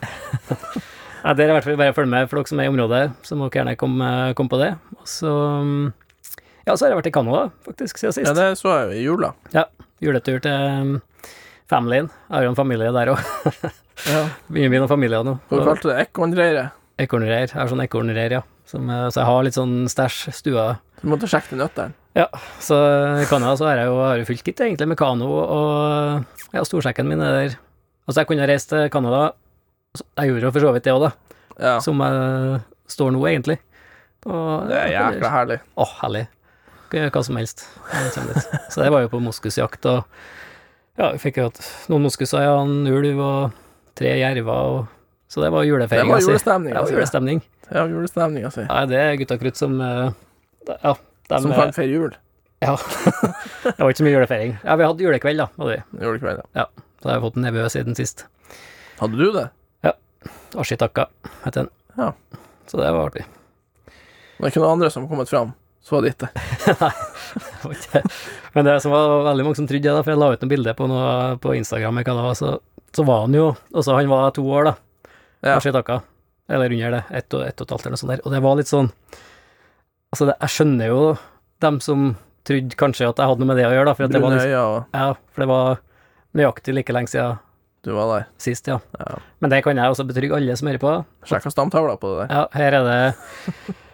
Nei, 1.22 1.34
det 1.38 1.44
er 1.44 1.52
i 1.52 1.54
hvert 1.54 1.66
fall 1.68 1.78
bare 1.78 1.94
å 1.94 1.96
følge 1.96 2.10
med 2.10 2.30
for 2.30 2.40
dere 2.40 2.50
som 2.50 2.60
er 2.62 2.66
i 2.66 2.72
området, 2.72 3.02
så 3.26 3.36
må 3.38 3.46
dere 3.46 3.60
gjerne 3.60 3.76
komme, 3.78 4.08
komme 4.38 4.50
på 4.50 4.58
det. 4.58 4.72
Og 4.98 5.06
så 5.06 5.30
mm, 5.62 5.84
Ja, 6.66 6.74
så 6.74 6.84
har 6.84 6.92
jeg 6.92 6.98
vært 6.98 7.10
i 7.12 7.14
Canada, 7.14 7.44
faktisk, 7.66 8.00
siden 8.00 8.16
sist. 8.16 8.26
Ja, 8.26 8.34
det 8.38 8.58
så 8.58 8.74
jeg 8.74 8.88
jo 8.88 8.98
i 8.98 9.04
jula. 9.06 9.32
Ja. 9.54 9.68
Juletur 10.02 10.42
til 10.42 10.66
mm, 10.88 10.96
familien. 11.70 12.10
Jeg 12.28 12.36
har 12.36 12.46
jo 12.48 12.52
en 12.54 12.58
familie 12.58 12.92
der 12.94 13.14
òg. 13.14 13.22
Ja. 14.08 14.22
Begynner 14.50 14.80
noen 14.80 14.90
familier 14.90 15.22
nå. 15.22 15.34
Hva 15.50 15.60
kalte 15.66 15.84
du 15.84 15.90
det? 15.92 16.06
Ekornreiret? 16.08 16.78
Ekornreir. 17.04 17.52
Jeg 17.52 17.58
har 17.60 17.68
sånn 17.70 17.84
ekornreir, 17.84 18.32
ja. 18.34 18.40
Som, 18.66 18.88
eh, 18.90 19.04
så 19.12 19.20
jeg 19.20 19.28
har 19.28 19.44
litt 19.46 19.58
sånn 19.58 19.74
stæsj 19.92 20.32
stua. 20.34 20.64
Du 21.02 21.10
måtte 21.12 21.28
sjekke 21.30 21.52
de 21.52 21.60
nøttene. 21.60 21.92
Så 22.60 22.78
i 23.22 23.28
Canada 23.30 23.52
så 23.60 23.68
har 23.68 23.82
jeg 23.82 23.90
jo, 23.90 24.00
har 24.02 24.24
fullt 24.28 24.48
gitt 24.48 24.64
egentlig 24.64 24.88
med 24.90 24.98
kano, 25.00 25.28
og 25.42 26.56
ja, 26.56 26.64
storsekken 26.66 27.08
min 27.08 27.22
er 27.22 27.36
der. 27.36 27.54
Altså, 28.08 28.20
jeg 28.20 28.30
kunne 28.32 28.48
reist 28.48 28.72
til 28.72 28.88
Canada. 28.92 29.30
Jeg 29.92 30.30
gjorde 30.30 30.46
jo 30.46 30.52
for 30.54 30.64
så 30.64 30.70
vidt 30.72 30.86
det 30.86 30.92
òg, 30.94 31.02
da. 31.04 31.38
Ja. 31.60 31.72
Som 31.84 32.00
jeg 32.00 32.60
står 32.92 33.12
nå, 33.12 33.24
egentlig. 33.28 33.58
Og, 34.24 34.70
Det 34.70 34.78
er 34.78 34.92
jækla 34.94 35.32
herlig. 35.34 35.58
Å, 35.76 35.86
herlig. 36.00 36.22
Kan 36.88 37.02
gjøre 37.02 37.12
hva 37.16 37.22
som 37.26 37.40
helst. 37.40 37.66
jeg. 37.92 38.44
Så 38.72 38.80
det 38.84 38.88
var 38.94 39.04
jo 39.04 39.10
på 39.12 39.20
moskusjakt, 39.20 39.88
og 39.90 40.02
ja, 41.00 41.10
vi 41.14 41.20
fikk 41.20 41.40
jo 41.40 41.48
hatt 41.48 41.60
noen 41.92 42.06
moskuser, 42.06 42.44
ja, 42.44 42.56
en 42.60 42.88
ulv 42.88 43.20
og 43.24 43.60
tre 43.98 44.12
jerver, 44.20 44.50
og 44.52 45.30
så 45.32 45.44
det 45.44 45.52
var 45.52 45.64
julefeiringa 45.64 46.18
sier. 46.20 46.34
julestemning. 46.34 46.72
Det 46.72 46.76
var 46.76 46.84
altså. 46.84 46.96
julestemning. 46.96 47.40
Det 47.68 47.78
var 47.78 47.94
julestemning, 47.96 48.44
altså. 48.48 48.66
Ja, 48.68 48.82
det 48.88 49.00
er 49.00 49.16
gutta 49.20 49.38
krutt 49.40 49.60
som 49.60 49.80
eh, 49.80 50.10
Ja, 50.68 50.92
de 51.28 51.40
Som 51.40 51.54
kan 51.56 51.72
feire 51.72 51.92
jul. 51.92 52.12
Ja. 52.62 52.76
det 53.64 53.78
var 53.78 53.88
ikke 53.88 54.02
så 54.02 54.06
mye 54.06 54.16
julefeiring. 54.16 54.52
Ja, 54.60 54.76
vi 54.76 54.88
hadde 54.88 55.04
julekveld, 55.04 55.40
da. 55.40 55.48
Hadde 55.56 55.72
vi. 55.72 56.04
Julekveld, 56.04 56.44
ja. 56.56 56.68
Så 57.00 57.08
har 57.08 57.16
jeg 57.16 57.24
fått 57.24 57.40
en 57.40 57.48
nevø 57.48 57.64
siden 57.72 57.98
sist. 57.98 58.26
Hadde 59.00 59.18
du 59.18 59.32
det? 59.34 59.48
Ashitakka 60.58 61.06
heter 61.44 61.64
den. 61.64 61.70
Ja. 61.96 62.12
Så 62.66 62.80
det 62.80 62.92
var 62.92 63.10
artig. 63.10 63.24
Det 63.86 64.44
er 64.46 64.50
ikke 64.52 64.62
noen 64.62 64.78
andre 64.78 64.90
som 64.90 65.04
har 65.04 65.12
kommet 65.12 65.30
fram. 65.30 65.52
Så 65.82 65.98
ditt 66.00 66.18
det. 66.22 66.28
Nei. 66.80 68.02
Men 68.54 68.68
det 68.68 68.76
som 68.84 68.92
var 68.94 69.24
veldig 69.26 69.44
mange 69.46 69.58
som 69.58 69.66
trodde 69.66 69.94
det, 69.96 70.04
for 70.04 70.12
jeg 70.12 70.20
la 70.20 70.28
ut 70.30 70.44
noen 70.44 70.52
bilder 70.52 70.76
på, 70.78 70.86
noe, 70.90 71.10
på 71.42 71.56
Instagram, 71.58 71.98
hva 71.98 72.14
det 72.14 72.26
var, 72.28 72.38
så, 72.38 72.52
så 72.94 73.04
var 73.08 73.24
han 73.24 73.34
jo 73.34 73.48
Altså, 73.74 73.96
han 73.98 74.10
var 74.10 74.30
to 74.36 74.44
år, 74.46 74.70
da. 74.70 74.74
Ja. 75.42 75.56
Ashitaka. 75.56 76.00
Eller 76.50 76.74
under 76.74 76.96
det. 76.98 77.02
Ett 77.10 77.34
og, 77.34 77.42
ett 77.46 77.58
og 77.58 77.66
et 77.66 77.74
halvt 77.74 77.86
eller 77.86 77.96
noe 77.96 78.02
sånt 78.02 78.14
der. 78.14 78.22
Og 78.22 78.34
det 78.34 78.42
var 78.44 78.58
litt 78.60 78.70
sånn 78.70 78.92
Altså, 80.12 80.28
det, 80.28 80.36
jeg 80.44 80.54
skjønner 80.54 80.92
jo 80.92 81.02
dem 81.64 81.78
som 81.82 82.10
trodde 82.46 82.78
kanskje 82.78 83.08
at 83.08 83.22
jeg 83.22 83.30
hadde 83.30 83.42
noe 83.42 83.50
med 83.50 83.58
det 83.58 83.66
å 83.68 83.72
gjøre, 83.72 83.86
da, 83.88 83.94
for 83.96 84.12
det 84.12 84.20
var 84.22 84.34
liksom 84.36 84.98
Ja, 84.98 85.06
for 85.32 85.44
det 85.44 85.48
var 85.50 85.82
nøyaktig 86.36 86.74
like 86.76 86.94
lenge 86.94 87.10
siden 87.12 87.38
du 87.82 87.90
var 87.96 88.06
der. 88.12 88.26
sist, 88.38 88.66
ja. 88.70 88.78
Ja. 88.98 89.16
Men 89.42 89.50
det 89.50 89.62
kan 89.66 89.76
jeg 89.76 89.90
også 89.90 90.04
betrygge 90.06 90.36
alle 90.38 90.54
som 90.56 90.68
hører 90.70 90.82
på. 90.82 90.92
Sjekk 91.26 91.48
stamtavla 91.50 91.96
på 91.98 92.12
det 92.12 92.28
der. 92.28 92.34
Ja, 92.36 92.44
her 92.54 92.76
er 92.78 92.84
det 92.86 92.98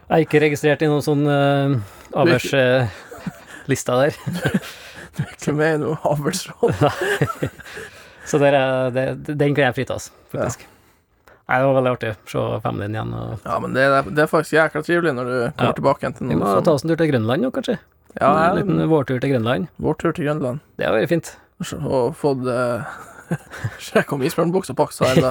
Jeg 0.09 0.14
er 0.16 0.25
ikke 0.26 0.40
registrert 0.45 0.83
i 0.85 0.88
noen 0.90 1.04
sånn 1.04 1.25
uh, 1.28 1.78
avhørslista 2.16 3.97
der. 4.02 4.18
Ikke 5.35 5.50
med 5.57 5.75
i 5.75 5.78
noe 5.83 5.97
avlsråd. 6.07 6.76
Så 8.28 8.38
der 8.38 8.54
er, 8.54 8.90
det, 8.95 9.04
den 9.40 9.54
kan 9.57 9.64
jeg 9.66 9.75
fritas, 9.80 10.11
faktisk. 10.30 10.62
Nei, 11.49 11.57
det 11.59 11.64
var 11.66 11.76
veldig 11.78 11.92
artig 11.97 12.11
å 12.12 12.16
se 12.28 12.42
familien 12.62 12.95
igjen. 12.95 13.12
Og 13.16 13.47
Ja, 13.49 13.57
men 13.64 13.73
det 13.75 13.87
er, 13.88 14.09
det 14.14 14.23
er 14.26 14.30
faktisk 14.30 14.54
jækla 14.59 14.83
trivelig 14.85 15.14
når 15.16 15.25
du 15.30 15.37
kommer 15.57 15.71
Ja. 15.73 15.76
tilbake 15.80 16.04
igjen 16.04 16.16
til 16.18 16.28
vi 16.28 16.37
må 16.38 16.52
ta 16.62 16.75
oss 16.76 16.85
en 16.85 16.92
tur 16.92 17.00
til 17.00 17.09
Grønland 17.11 17.42
nå, 17.47 17.50
kanskje. 17.57 17.78
Ja, 18.21 18.30
en 18.50 18.59
liten 18.61 18.83
vårtur 18.90 19.18
til 19.25 19.33
Grønland. 19.33 19.68
Vårtur 19.80 20.12
til 20.16 20.28
Grønland. 20.28 20.61
Det 20.78 20.87
har 20.87 20.95
vært 20.97 21.09
fint. 21.11 21.33
Og 21.83 22.14
fått 22.21 22.45
uh, 22.47 22.85
Sjekk 23.88 24.12
om 24.16 24.23
isbjørnbuksa 24.28 24.75
paksa 24.78 25.12
ennå. 25.14 25.30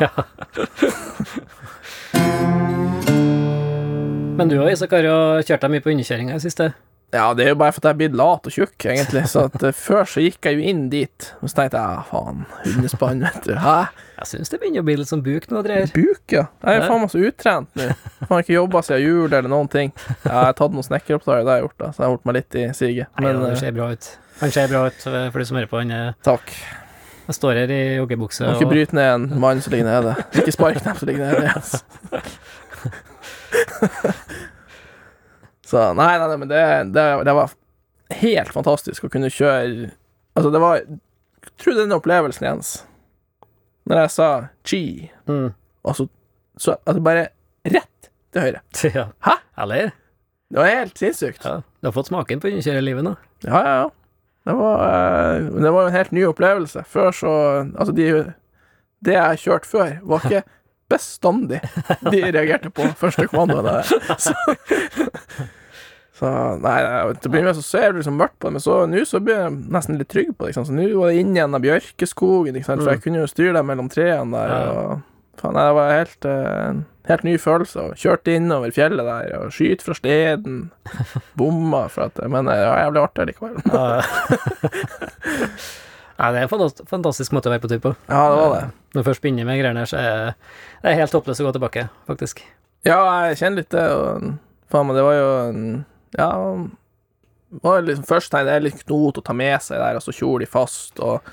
Men 4.38 4.52
du 4.52 4.60
og 4.62 4.70
Isak 4.70 4.92
har 4.94 5.06
jo 5.08 5.16
kjørt 5.46 5.64
deg 5.66 5.72
mye 5.74 5.82
på 5.86 5.90
underkjøringa 5.94 6.36
i 6.38 6.44
siste. 6.44 6.72
Ja, 7.16 7.30
det 7.34 7.46
er 7.46 7.54
jo 7.54 7.58
bare 7.62 7.72
for 7.72 7.80
at 7.80 7.86
jeg 7.88 7.96
er 7.96 8.00
blitt 8.02 8.16
lat 8.20 8.48
og 8.50 8.52
tjukk, 8.54 8.84
egentlig. 8.92 9.22
Så 9.32 9.46
at 9.48 9.64
eh, 9.64 9.72
før 9.76 10.04
så 10.12 10.20
gikk 10.22 10.44
jeg 10.44 10.58
jo 10.58 10.66
inn 10.74 10.82
dit, 10.92 11.30
og 11.40 11.48
så 11.48 11.62
tenkte 11.62 11.80
jeg 11.80 11.96
ja, 11.96 12.02
faen, 12.10 12.42
hundespann, 12.66 13.22
vet 13.24 13.48
du. 13.48 13.54
Hæ? 13.64 13.76
Jeg 14.18 14.30
syns 14.34 14.52
det 14.52 14.60
begynner 14.60 14.84
å 14.84 14.88
bli 14.90 14.98
litt 15.00 15.10
sånn 15.14 15.24
buk 15.24 15.48
nå, 15.54 15.62
Dreyer. 15.66 15.88
Buk, 15.96 16.20
ja. 16.36 16.44
Jeg 16.68 16.82
er 16.82 16.86
faen 16.90 17.02
meg 17.06 17.14
så 17.14 17.22
uttrent 17.30 17.80
nå. 17.80 17.88
har 18.28 18.44
ikke 18.44 18.58
jobba 18.58 18.82
siden 18.84 19.06
jul 19.06 19.30
eller 19.32 19.48
noen 19.54 19.72
ting. 19.72 19.94
Jeg 20.26 20.34
har 20.36 20.58
tatt 20.60 20.76
noen 20.76 20.86
snekkeroppdrag, 20.90 21.46
det 21.48 21.54
har 21.54 21.62
jeg 21.62 21.68
gjort, 21.70 21.78
da, 21.86 21.92
så 21.94 22.04
jeg 22.04 22.06
har 22.10 22.14
holdt 22.18 22.28
meg 22.28 22.38
litt 22.42 22.60
i 22.60 22.66
siget. 22.82 23.14
Men 23.22 23.30
Men 23.30 23.40
det 23.46 23.54
eh, 23.56 23.62
ser 23.64 23.78
bra 23.80 23.90
ut. 23.96 24.10
Han 24.44 24.54
ser 24.60 24.70
bra 24.76 24.84
ut 24.92 25.08
eh, 25.14 25.24
for 25.32 25.40
de 25.42 25.48
som 25.50 25.62
hører 25.62 25.72
på. 25.72 25.82
Han 25.86 25.96
er- 26.02 26.14
takk. 26.28 26.54
Jeg 27.28 27.36
står 27.36 27.58
her 27.60 27.72
i 27.74 27.96
joggebukse 27.98 28.46
Må 28.46 28.54
ikke 28.56 28.68
og 28.70 28.72
bryte 28.72 28.96
ned 28.96 29.08
en 29.12 29.26
mann 29.44 29.60
som 29.64 29.72
ligger 29.74 29.88
nede. 29.90 30.12
Ikke 30.40 30.54
spark 30.56 30.78
dem 30.84 30.96
som 30.96 31.08
ligger 31.10 31.24
nede. 31.28 31.44
Yes. 31.52 31.70
Så 35.68 35.78
nei, 35.98 36.14
nei, 36.16 36.28
nei, 36.32 36.38
men 36.40 36.50
det, 36.52 36.62
det, 36.96 37.06
det 37.28 37.34
var 37.36 37.48
helt 38.22 38.52
fantastisk 38.56 39.08
å 39.08 39.10
kunne 39.12 39.34
kjøre 39.34 39.90
Altså, 40.38 40.50
det 40.54 40.62
var 40.62 40.76
Jeg 40.80 41.54
tror 41.60 41.74
den 41.80 41.96
opplevelsen, 41.96 42.46
Jens, 42.46 42.70
når 43.90 43.98
jeg 44.04 44.12
sa 44.14 44.28
chi, 44.68 44.82
mm. 45.26 45.50
og 45.88 45.94
så, 45.98 46.04
så 46.60 46.76
altså 46.84 47.02
bare 47.04 47.24
rett 47.66 48.10
til 48.36 48.42
høyre. 48.44 48.62
ja. 49.00 49.06
Hæ? 49.26 49.36
Eller? 49.64 49.94
Det 50.52 50.60
var 50.60 50.68
helt 50.70 51.00
sinnssykt. 51.00 51.46
Ja. 51.48 51.56
Du 51.82 51.86
har 51.90 51.96
fått 51.96 52.10
smaken 52.12 52.40
på 52.44 52.52
underkjørerlivet 52.52 53.04
nå. 53.08 53.14
Ja, 53.48 53.62
ja, 53.64 53.74
ja. 53.82 53.88
Det 54.48 54.54
var, 54.56 54.84
eh, 54.88 55.48
det 55.64 55.72
var 55.76 55.88
en 55.88 55.96
helt 55.98 56.14
ny 56.16 56.24
opplevelse. 56.30 56.84
Før 56.88 57.12
så 57.12 57.32
Altså, 57.76 57.92
de 57.96 58.34
Det 59.04 59.14
jeg 59.14 59.42
kjørte 59.44 59.68
før, 59.70 59.98
var 60.08 60.24
ikke 60.26 60.44
bestandig 60.94 61.60
de 62.12 62.22
reagerte 62.32 62.70
på 62.72 62.86
første 62.96 63.28
kommandoen. 63.28 63.84
Så, 64.18 64.32
så 66.16 66.30
nei, 66.64 66.78
til 67.20 67.30
å 67.30 67.34
begynne 67.34 67.52
med 67.52 67.60
så 67.60 67.66
ser 67.68 67.92
du 67.92 68.00
liksom 68.00 68.16
mørkt 68.18 68.40
på 68.40 68.48
det, 68.48 68.56
men 68.56 68.64
så 68.64 68.78
nå 68.90 69.04
så 69.06 69.20
blir 69.22 69.36
jeg 69.44 69.58
nesten 69.76 70.00
litt 70.00 70.10
trygg 70.10 70.32
på 70.38 70.48
det. 70.48 70.56
Så 70.56 70.64
nå 70.72 70.88
var 70.96 71.12
det 71.12 71.20
inn 71.20 71.36
igjen 71.36 71.54
av 71.60 71.62
bjørkeskogen, 71.62 72.58
sant? 72.64 72.82
for 72.82 72.94
jeg 72.96 73.04
kunne 73.04 73.22
jo 73.22 73.30
styre 73.30 73.54
dem 73.60 73.68
mellom 73.70 73.92
trærne 73.92 74.32
der. 74.48 74.72
Og 74.72 75.17
faen, 75.42 75.58
det 75.58 75.66
var 75.78 75.92
helt, 75.94 76.26
eh, 76.26 76.70
en 76.70 76.86
helt 77.10 77.26
ny 77.28 77.36
følelse. 77.42 77.84
Og 77.84 78.02
kjørte 78.02 78.36
innover 78.36 78.74
fjellet 78.76 79.08
der 79.08 79.36
og 79.40 79.54
skyte 79.56 79.86
fra 79.86 79.96
steden. 79.98 80.60
Bomma 81.40 81.86
for 81.94 82.08
at 82.08 82.22
Men 82.30 82.50
det 82.50 82.58
var 82.62 82.84
jævlig 82.86 83.04
artig 83.04 83.28
likevel. 83.32 83.60
Ja. 83.68 83.86
Nei, 86.18 86.32
det 86.34 86.42
er 86.42 86.48
en 86.48 86.88
fantastisk 86.90 87.36
måte 87.36 87.52
å 87.52 87.56
være 87.56 87.66
på 87.66 87.72
tur 87.72 87.84
på. 87.84 87.94
Ja, 88.10 88.24
det 88.34 88.42
var 88.42 88.56
det. 88.56 88.64
Når 88.94 89.04
du 89.04 89.10
først 89.12 89.24
begynner 89.24 89.48
med 89.48 89.62
greiene 89.62 89.84
her, 89.84 89.92
så 89.92 90.02
er 90.02 90.34
det 90.84 90.98
helt 90.98 91.16
håpløst 91.20 91.44
å 91.44 91.48
gå 91.50 91.56
tilbake, 91.60 91.88
faktisk. 92.10 92.42
Ja, 92.88 93.00
jeg 93.28 93.40
kjenner 93.42 93.62
litt 93.62 93.74
det, 93.74 93.86
og 93.94 94.36
faen 94.72 94.88
meg, 94.90 94.98
det 94.98 95.06
var 95.08 95.18
jo 95.18 95.32
en 95.48 95.64
Ja, 96.18 96.30
det 97.48 97.62
var 97.64 97.84
liksom 97.86 98.08
først 98.08 98.32
tenkte 98.32 98.44
jeg 98.44 98.48
det 98.48 98.56
er 98.56 98.66
litt 98.66 98.82
knot 98.88 99.20
å 99.20 99.24
ta 99.24 99.36
med 99.38 99.62
seg 99.64 99.80
der, 99.80 100.00
og 100.00 100.04
så 100.04 100.14
tjoler 100.16 100.46
de 100.46 100.50
fast, 100.52 101.00
og 101.04 101.26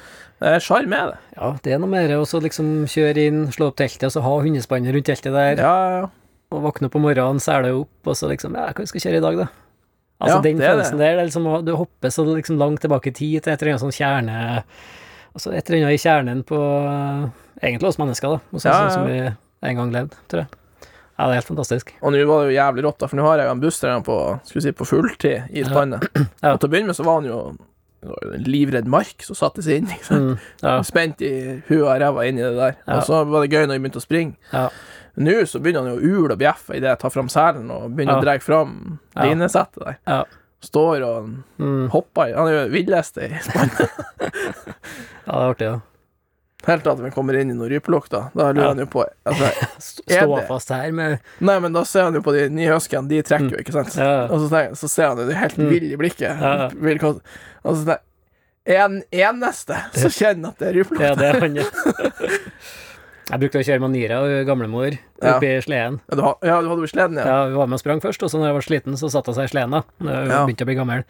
det 0.44 0.52
er 0.58 0.62
sjarm 0.64 0.90
med 0.92 1.10
det. 1.10 1.18
Ja, 1.38 1.48
det 1.64 1.72
er 1.74 1.80
noe 1.82 1.90
mer 1.90 2.12
å 2.18 2.24
liksom 2.44 2.70
kjøre 2.90 3.26
inn, 3.30 3.42
slå 3.54 3.70
opp 3.70 3.78
teltet, 3.80 4.06
og 4.10 4.14
så 4.14 4.22
ha 4.24 4.32
hundespannet 4.44 4.94
rundt 4.94 5.08
teltet 5.08 5.32
der, 5.34 5.60
Ja, 5.64 5.74
ja, 5.96 6.08
og 6.54 6.64
våkne 6.66 6.90
opp 6.90 6.96
om 6.98 7.06
morgenen, 7.06 7.40
sele 7.42 7.72
opp, 7.80 7.94
og 8.04 8.18
så 8.18 8.28
liksom 8.30 8.56
Ja, 8.58 8.68
hva 8.70 8.84
skal 8.86 9.00
vi 9.00 9.04
kjøre 9.06 9.20
i 9.20 9.24
dag, 9.24 9.38
da? 9.44 9.46
Altså, 10.20 10.36
Ja, 10.36 10.42
den 10.44 10.60
det 10.60 10.68
følelsen 10.68 11.00
der, 11.00 11.16
det 11.18 11.24
liksom 11.30 11.48
Du 11.66 11.72
hopper 11.80 12.12
så 12.14 12.26
liksom 12.28 12.60
langt 12.60 12.84
tilbake 12.84 13.10
i 13.10 13.16
tid 13.16 13.42
til 13.42 13.52
et 13.54 13.62
eller 13.62 13.74
annet 13.74 13.82
sånn 13.82 13.96
kjerne 13.96 14.36
Altså 15.34 15.50
et 15.50 15.66
eller 15.66 15.80
annet 15.82 15.96
i 15.98 16.04
kjernen 16.04 16.44
på 16.46 16.60
Egentlig 17.62 17.88
oss 17.88 17.98
mennesker, 17.98 18.36
da. 18.36 18.40
Og 18.52 18.60
sånn 18.62 18.70
Ja, 18.70 18.84
ja. 18.84 18.92
som 18.94 19.08
vi 19.08 19.18
en 19.64 19.78
gang 19.80 19.92
levde, 19.94 20.18
tror 20.28 20.44
jeg. 20.44 20.60
Ja, 21.14 21.26
det 21.26 21.30
er 21.30 21.38
helt 21.38 21.48
fantastisk. 21.48 21.92
Og 22.02 22.12
nå 22.12 22.24
var 22.26 22.42
det 22.42 22.50
jo 22.50 22.56
jævlig 22.58 22.82
rått, 22.84 22.98
da, 23.00 23.08
for 23.08 23.16
nå 23.16 23.24
har 23.24 23.40
jeg 23.40 23.48
en 23.48 23.60
buss 23.62 23.78
på, 23.80 24.16
skal 24.44 24.58
vi 24.58 24.64
si, 24.64 24.72
på 24.74 24.86
fulltid 24.88 25.54
i 25.54 25.62
spannet. 25.64 26.04
Ja. 26.44 26.52
Og 26.52 26.58
til 26.60 26.68
å 26.68 26.72
begynne 26.74 26.90
med 26.90 26.98
så 26.98 27.06
var 27.06 27.20
han 27.20 27.28
jo 27.30 27.38
livredd 28.44 28.86
mark 28.90 29.22
som 29.26 29.36
satte 29.38 29.62
seg 29.64 29.82
inn. 29.82 29.88
Mm, 30.14 30.36
ja, 30.62 30.76
Spent 30.86 31.20
i 31.24 31.32
huet 31.68 31.82
og 31.84 31.94
ræva 32.02 32.24
inni 32.28 32.42
det 32.44 32.54
der. 32.56 32.76
Ja. 32.86 32.98
Og 32.98 33.06
så 33.08 33.22
var 33.28 33.44
det 33.44 33.50
gøy 33.54 33.66
når 33.66 33.78
vi 33.78 33.82
begynte 33.86 34.02
å 34.02 34.06
springe. 34.06 34.36
ja. 34.52 34.68
Nå 35.14 35.34
så 35.46 35.60
begynner 35.62 35.84
han 35.84 35.92
jo 35.92 35.98
å 36.00 36.24
ule 36.24 36.34
og 36.34 36.40
bjeffe 36.40 36.74
idet 36.74 36.88
jeg 36.90 36.98
tar 37.04 37.12
fram 37.14 37.28
selen 37.30 37.68
og 37.70 37.92
begynner 37.94 38.18
å 38.18 38.24
dra 38.24 38.32
fram 38.42 38.72
linesettet 39.14 39.78
der. 39.84 39.98
Ja. 40.10 40.24
Står 40.64 41.04
og 41.06 41.28
Mm, 41.62 41.84
hopper 41.92 42.32
i. 42.32 42.32
Han 42.34 42.48
er 42.50 42.56
jo 42.56 42.72
villeste 42.72 43.28
i 43.28 43.38
spannet. 43.44 43.78
ja, 44.58 44.66
det 45.28 45.36
er 45.36 45.50
artig, 45.52 45.68
ja. 45.68 45.76
Helt 46.64 46.82
til 46.86 46.92
at 46.94 47.00
vi 47.04 47.10
kommer 47.12 47.36
inn 47.36 47.50
i 47.52 47.56
noe 47.58 47.68
rypelukt, 47.68 48.08
da. 48.14 48.22
Lurer 48.38 48.70
han 48.70 48.78
jo 48.80 48.86
på 48.88 49.02
altså, 49.28 49.50
Stå 50.08 50.38
fast 50.48 50.70
her 50.72 50.92
med 50.96 51.18
Nei, 51.44 51.58
men 51.60 51.74
da 51.76 51.82
ser 51.84 52.06
han 52.08 52.16
jo 52.16 52.22
på 52.24 52.32
de 52.36 52.46
nye 52.52 52.70
huskene, 52.72 53.08
de 53.10 53.20
trekker 53.26 53.52
jo, 53.52 53.60
ikke 53.60 53.74
sant? 53.76 53.92
Mm. 53.98 54.02
Ja. 54.06 54.14
Og 54.30 54.40
så, 54.44 54.48
tenker- 54.54 54.78
så 54.80 54.88
ser 54.92 55.10
han 55.12 55.20
jo 55.20 55.28
det 55.28 55.36
helt 55.42 55.58
Mm. 55.60 55.68
vill 55.70 55.92
i 55.92 55.98
blikket. 56.00 56.40
Ja, 56.40 56.54
ja. 56.64 57.14
Og 57.64 57.76
så 57.82 57.98
en 58.64 59.02
eneste 59.12 59.76
som 59.92 60.10
kjenner 60.16 60.54
at 60.54 60.58
det 60.62 60.70
er 60.70 60.78
rypelukt. 60.80 61.04
Ja, 61.04 61.14
det 61.20 61.26
er 61.34 61.40
han, 61.44 61.58
ja. 61.60 61.66
Jeg 63.24 63.40
brukte 63.40 63.60
å 63.62 63.64
kjøre 63.64 63.80
Manira 63.80 64.18
og 64.20 64.32
gamlemor 64.48 64.96
oppi 65.24 65.52
sleden. 65.64 65.94
Ja, 66.12 66.16
du, 66.18 66.22
ja, 66.44 66.58
du 66.60 66.66
hadde 66.68 66.84
jo 66.84 66.90
sleden, 66.90 67.16
ja. 67.20 67.24
Ja, 67.24 67.38
vi 67.48 67.56
var 67.56 67.70
med 67.70 67.78
og 67.78 67.80
sprang 67.80 68.02
først, 68.04 68.20
og 68.26 68.28
så 68.32 68.40
når 68.40 68.50
jeg 68.50 68.56
var 68.58 68.66
sliten, 68.66 68.98
så 69.00 69.08
satte 69.12 69.32
jeg 69.32 69.38
seg 69.38 69.48
i 69.48 69.52
sleden, 69.54 69.76
da. 69.78 69.80
Ja. 70.04 70.42
begynte 70.44 70.66
å 70.66 70.68
bli 70.68 70.76
gammel. 70.76 71.06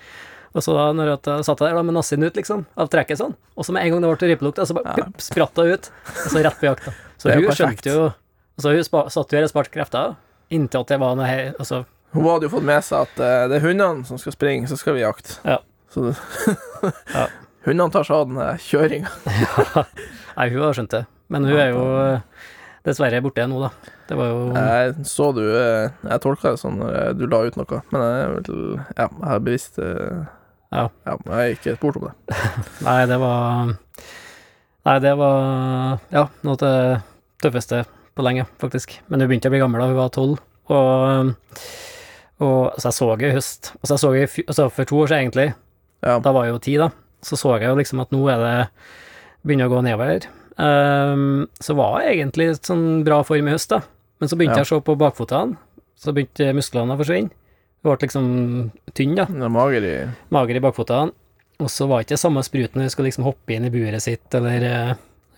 Og 0.54 0.62
så 0.62 0.74
da 0.76 0.84
når 0.94 1.08
jeg 1.16 1.44
satt 1.48 1.58
der 1.64 1.74
da 1.74 1.82
med 1.82 1.96
nassen 1.96 2.22
ut, 2.22 2.36
liksom, 2.38 2.60
av 2.78 2.86
trekket 2.92 3.18
sånn, 3.18 3.32
og 3.58 3.66
så 3.66 3.72
med 3.74 3.82
en 3.88 3.94
gang 3.96 4.04
det 4.04 4.10
ble 4.12 4.28
rypelukt, 4.30 4.60
da, 4.60 4.66
så 4.68 4.76
bare 4.76 4.92
Ja. 4.92 4.94
pip, 5.08 5.20
spratt 5.24 5.56
hun 5.58 5.72
ut, 5.74 5.88
og 6.12 6.28
så 6.30 6.42
rett 6.46 6.60
på 6.60 6.68
jakt, 6.70 6.86
da. 6.86 6.92
Så 7.24 7.32
hun 7.32 7.50
skjønte 7.56 7.88
jo 7.90 8.04
Så 8.60 8.70
hun 8.74 8.84
spa, 8.84 9.04
satt 9.10 9.32
jo 9.32 9.38
her 9.38 9.46
og 9.46 9.50
sparte 9.50 9.70
krefter, 9.74 10.14
inntil 10.52 10.82
at 10.84 10.90
det 10.92 10.98
var 11.00 11.14
noe 11.18 11.26
her 11.26 11.54
Altså, 11.58 11.84
Hun 12.12 12.26
hadde 12.28 12.46
jo 12.46 12.52
fått 12.52 12.66
med 12.68 12.84
seg 12.86 13.06
at 13.08 13.14
uh, 13.18 13.46
det 13.50 13.56
er 13.58 13.64
hundene 13.64 14.04
som 14.06 14.18
skal 14.20 14.34
springe, 14.36 14.68
så 14.70 14.76
skal 14.78 14.94
vi 14.94 15.02
jakte. 15.02 15.38
Ja. 15.44 15.58
Så 15.90 16.12
Ja. 17.16 17.26
hundene 17.66 17.90
tar 17.90 18.04
seg 18.06 18.14
av 18.14 18.28
den 18.30 18.60
kjøringa. 18.68 19.10
nei, 20.36 20.48
hun 20.52 20.62
har 20.62 20.76
skjønt 20.78 20.94
det. 20.94 21.04
Men 21.32 21.48
hun 21.48 21.56
er 21.58 21.70
jo 21.72 21.82
eh, 21.98 22.20
dessverre 22.84 23.22
borte 23.24 23.46
nå, 23.48 23.58
da. 23.64 23.70
Det 24.10 24.16
var 24.20 24.28
jo 24.28 24.40
Jeg 24.52 25.06
så 25.08 25.30
du 25.32 25.40
eh, 25.56 25.88
Jeg 26.04 26.20
tolka 26.20 26.50
det 26.52 26.60
sånn 26.60 26.76
når 26.82 27.14
du 27.16 27.24
la 27.26 27.38
ut 27.48 27.56
noe, 27.56 27.78
men 27.94 28.02
jeg 28.04 28.56
Ja, 28.98 29.06
jeg 29.08 29.28
har 29.30 29.40
bevisst 29.40 29.80
Ja. 30.74 30.88
ja. 31.06 31.14
Jeg 31.24 31.34
har 31.34 31.52
ikke 31.54 31.74
spurt 31.78 31.96
om 32.00 32.08
det. 32.08 32.38
Nei, 32.86 32.98
det 33.10 33.18
var 33.22 33.72
Nei, 34.84 34.96
det 35.00 35.12
var 35.16 36.00
Ja, 36.12 36.26
noe 36.44 36.56
av 36.56 36.62
det 36.64 37.02
tøffeste 37.44 37.84
på 38.14 38.22
lenge, 38.26 38.44
faktisk. 38.62 38.98
Men 39.08 39.22
hun 39.22 39.30
begynte 39.30 39.48
å 39.50 39.54
bli 39.54 39.60
gammel 39.62 39.80
da 39.82 39.86
hun 39.90 39.98
var 39.98 40.12
tolv, 40.14 40.42
og 40.70 41.34
og 42.42 42.74
så 42.82 42.88
jeg 42.90 42.96
så 42.96 43.06
henne 43.12 43.28
i 43.28 43.34
høst 43.36 43.68
Altså, 43.78 43.92
jeg 43.94 44.00
så 44.02 44.08
henne 44.10 44.48
altså, 44.50 44.64
for 44.74 44.88
to 44.90 44.96
år 45.04 45.10
siden, 45.12 45.22
egentlig, 45.28 45.48
Ja. 46.02 46.18
da 46.18 46.32
var 46.34 46.44
jeg 46.48 46.52
jo 46.56 46.62
ti, 46.66 46.74
da, 46.82 46.88
så 47.22 47.38
så 47.38 47.54
jeg 47.60 47.70
jo 47.70 47.76
liksom 47.78 48.00
at 48.02 48.10
nå 48.12 48.24
er 48.32 48.42
det 48.42 48.56
Begynner 49.46 49.68
å 49.68 49.74
gå 49.74 49.82
nedover. 49.84 50.24
Um, 50.56 51.46
så 51.60 51.74
var 51.76 52.00
jeg 52.02 52.18
egentlig 52.18 52.46
i 52.48 52.54
sånn 52.64 53.04
bra 53.04 53.18
form 53.28 53.48
i 53.50 53.52
høst, 53.52 53.68
da. 53.74 53.82
Men 54.18 54.30
så 54.30 54.38
begynte 54.40 54.56
Ja. 54.56 54.62
jeg 54.64 54.70
å 54.70 54.78
se 54.78 54.84
på 54.86 54.94
bakfotene, 54.96 55.56
så 56.00 56.14
begynte 56.16 56.54
musklene 56.56 56.94
å 56.94 56.96
forsvinne. 56.96 57.30
Hun 57.84 57.92
ble 57.92 58.06
liksom 58.06 58.28
tynn, 58.96 59.12
da 59.18 59.26
er 59.28 59.52
mager 59.52 59.84
i 59.84 59.96
mager 60.32 60.56
i 60.56 60.62
bakfotene, 60.64 61.12
og 61.60 61.68
så 61.70 61.86
var 61.86 62.02
ikke 62.02 62.16
det 62.16 62.22
samme 62.22 62.42
spruten 62.46 62.80
når 62.80 62.88
hun 62.88 62.94
skulle 62.94 63.10
liksom 63.10 63.26
hoppe 63.28 63.54
inn 63.54 63.66
i 63.68 63.72
buret 63.72 64.02
sitt 64.02 64.34
eller 64.34 64.64
uh, 64.64 64.94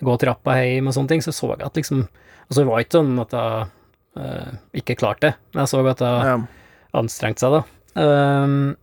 gå 0.07 0.15
trappa 0.23 0.55
hjem 0.61 0.87
og 0.89 0.95
sånne 0.95 1.11
ting, 1.11 1.25
så 1.25 1.35
så 1.35 1.55
jeg 1.55 1.67
at 1.67 1.83
liksom 1.83 2.07
Altså, 2.47 2.61
det 2.63 2.69
var 2.69 2.83
ikke 2.85 2.95
sånn 3.01 3.17
at 3.19 3.33
jeg 3.35 3.63
uh, 4.23 4.51
ikke 4.79 4.95
klarte 5.01 5.25
det, 5.25 5.33
men 5.51 5.65
jeg 5.65 5.71
så 5.73 5.81
at 5.91 6.03
jeg 6.07 6.27
ja. 6.29 6.35
anstrengte 7.01 7.43
seg, 7.43 7.57
da. 7.57 7.63
Um, 7.97 8.77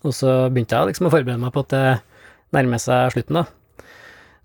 og 0.00 0.14
så 0.16 0.30
begynte 0.48 0.78
jeg 0.78 0.88
liksom 0.88 1.10
å 1.10 1.12
forberede 1.12 1.42
meg 1.42 1.52
på 1.52 1.64
at 1.66 1.74
det 1.74 1.82
nærmer 2.56 2.80
seg 2.80 3.12
slutten, 3.12 3.36
da. 3.36 3.44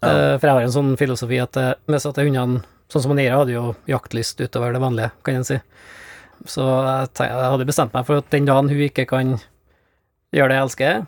Ja. 0.03 0.09
Uh, 0.09 0.33
for 0.35 0.49
jeg 0.49 0.57
har 0.57 0.67
en 0.67 0.75
sånn 0.75 0.91
filosofi 0.99 1.39
at 1.39 1.55
eh, 1.61 1.77
hvis 1.87 2.09
at 2.09 2.19
hundene 2.19 2.65
Sånn 2.91 3.01
som 3.01 3.15
Nira 3.17 3.39
hadde 3.39 3.55
jo 3.55 3.71
jaktlyst 3.89 4.37
utover 4.43 4.75
det 4.75 4.79
vanlige, 4.83 5.09
kan 5.25 5.39
en 5.39 5.47
si. 5.47 5.55
Så 6.45 6.63
jeg, 6.65 7.31
hadde 7.31 7.67
bestemt 7.67 7.95
meg 7.95 8.05
for 8.07 8.21
at 8.21 8.31
den 8.33 8.47
dagen 8.47 8.69
hun 8.69 8.83
ikke 8.85 9.07
kan 9.09 9.35
gjøre 10.35 10.51
det 10.51 10.57
jeg 10.57 10.65
elsker, 10.67 11.05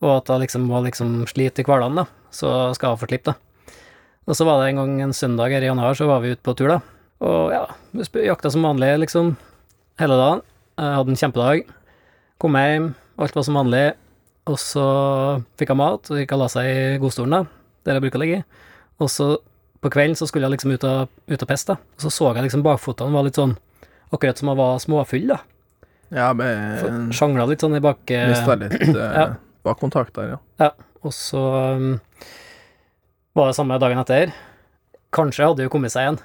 og 0.00 0.12
at 0.14 0.32
hun 0.32 0.42
liksom 0.44 0.66
må 0.70 0.80
liksom 0.86 1.14
slite 1.28 1.64
i 1.64 1.66
hverdagen, 1.66 1.98
da, 2.00 2.06
så 2.32 2.70
skal 2.76 2.94
hun 2.94 3.02
få 3.02 3.10
slippe, 3.10 3.34
da. 3.34 3.82
Og 4.30 4.36
så 4.38 4.46
var 4.46 4.60
det 4.60 4.70
en 4.70 4.80
gang 4.80 4.94
en 5.02 5.16
søndag 5.16 5.50
her 5.50 5.64
i 5.64 5.68
januar, 5.68 5.96
så 5.98 6.06
var 6.06 6.22
vi 6.22 6.32
ute 6.36 6.44
på 6.46 6.54
tur, 6.56 6.70
da. 6.70 6.78
Og 7.26 7.52
ja, 7.52 7.64
vi 7.92 8.24
jakta 8.24 8.52
som 8.52 8.64
vanlig, 8.64 8.92
liksom, 9.02 9.34
hele 10.00 10.16
dagen. 10.16 10.44
Jeg 10.80 10.96
hadde 10.96 11.12
en 11.12 11.20
kjempedag. 11.20 11.72
Kom 12.40 12.56
hjem, 12.56 12.92
alt 13.20 13.36
var 13.36 13.44
som 13.44 13.58
vanlig. 13.58 13.84
Og 14.48 14.56
så 14.60 14.84
fikk 15.60 15.74
jeg 15.74 15.80
mat, 15.80 16.08
og 16.08 16.20
gikk 16.20 16.32
og 16.36 16.44
la 16.44 16.48
seg 16.52 16.68
i 16.70 16.98
godstolen, 17.02 17.34
da, 17.34 17.74
der 17.84 17.98
jeg 17.98 18.06
bruker 18.06 18.20
å 18.20 18.24
ligge. 18.24 18.44
Og 19.00 19.10
så 19.12 19.34
på 19.80 19.92
kvelden 19.92 20.16
så 20.16 20.28
skulle 20.28 20.48
jeg 20.48 20.56
liksom 20.56 20.74
ut 20.76 20.86
og, 20.86 21.12
ut 21.28 21.44
og 21.44 21.50
pisse, 21.50 21.68
da. 21.72 21.76
Og 21.80 22.04
så 22.04 22.12
så 22.12 22.30
jeg 22.36 22.46
liksom 22.46 22.64
bakfotene 22.64 23.16
var 23.16 23.26
litt 23.26 23.40
sånn 23.40 23.56
Akkurat 24.10 24.38
som 24.40 24.48
jeg 24.50 24.58
var 24.58 24.78
småfull, 24.82 25.26
da. 25.30 25.38
Ja, 26.10 26.32
men 26.34 27.12
Sjangla 27.14 27.44
litt 27.46 27.62
sånn 27.62 27.76
i 27.78 27.82
bak... 27.84 28.00
Mista 28.10 28.56
litt 28.58 28.74
eh, 28.88 28.96
Ja. 29.14 29.26
bakkontakt 29.66 30.16
der, 30.18 30.32
ja. 30.34 30.38
Ja, 30.64 30.70
og 31.06 31.12
så 31.14 31.42
um, 31.76 31.92
var 33.38 33.50
det 33.52 33.54
samme 33.60 33.78
dagen 33.78 34.00
etter. 34.02 34.32
Kanskje 35.14 35.46
hadde 35.46 35.62
jo 35.66 35.70
kommet 35.72 35.94
seg 35.94 36.08
igjen, 36.08 36.18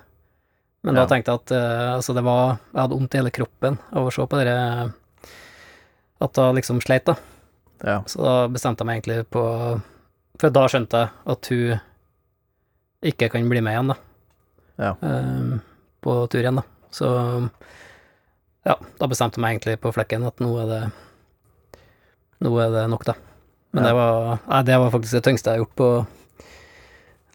men 0.86 0.96
Ja. 0.98 1.04
da 1.06 1.12
tenkte 1.13 1.34
jeg 1.36 1.42
at 1.44 1.54
uh, 1.54 1.94
altså 2.00 2.13
det 2.18 2.24
var 2.25 2.58
Jeg 2.74 2.82
hadde 2.82 2.98
vondt 2.98 3.15
i 3.15 3.22
hele 3.22 3.34
kroppen 3.34 3.77
av 3.94 4.06
å 4.10 4.12
se 4.13 4.25
på 4.30 4.38
dere 4.42 4.58
At 6.22 6.34
det 6.38 6.50
liksom 6.60 6.82
sleit, 6.82 7.06
da. 7.10 7.15
ja. 7.86 8.00
Så 8.10 8.22
da 8.25 8.36
bestemte 8.50 8.82
jeg 8.82 8.89
meg 8.89 9.00
egentlig 9.04 9.25
på 9.34 9.46
For 10.42 10.50
da 10.54 10.65
skjønte 10.72 11.06
jeg 11.06 11.34
at 11.36 11.50
hun 11.54 11.82
ikke 13.06 13.30
kan 13.30 13.50
bli 13.50 13.62
med 13.62 13.75
igjen, 13.75 13.92
da. 13.94 13.98
Ja. 14.82 14.92
Um, 15.01 15.60
på 16.01 16.15
tur 16.34 16.42
igjen, 16.42 16.58
da. 16.58 16.63
Så 16.95 17.07
ja, 18.65 18.75
da 18.99 19.07
bestemte 19.11 19.37
jeg 19.37 19.43
meg 19.43 19.57
egentlig 19.57 19.79
på 19.83 19.91
flekken 19.93 20.25
at 20.27 20.39
nå 20.43 20.53
er 20.63 20.69
det 20.71 20.83
Nå 22.45 22.51
er 22.59 22.71
det 22.73 22.83
nok, 22.91 23.05
da. 23.07 23.13
Men 23.71 23.83
Ja. 23.83 23.89
det 23.89 23.95
var 23.95 24.39
Nei, 24.47 24.61
det 24.63 24.77
var 24.79 24.91
faktisk 24.91 25.17
det 25.17 25.23
tyngste 25.27 25.51
jeg 25.51 25.59
har 25.59 25.65
gjort 25.65 25.75
på 25.75 25.89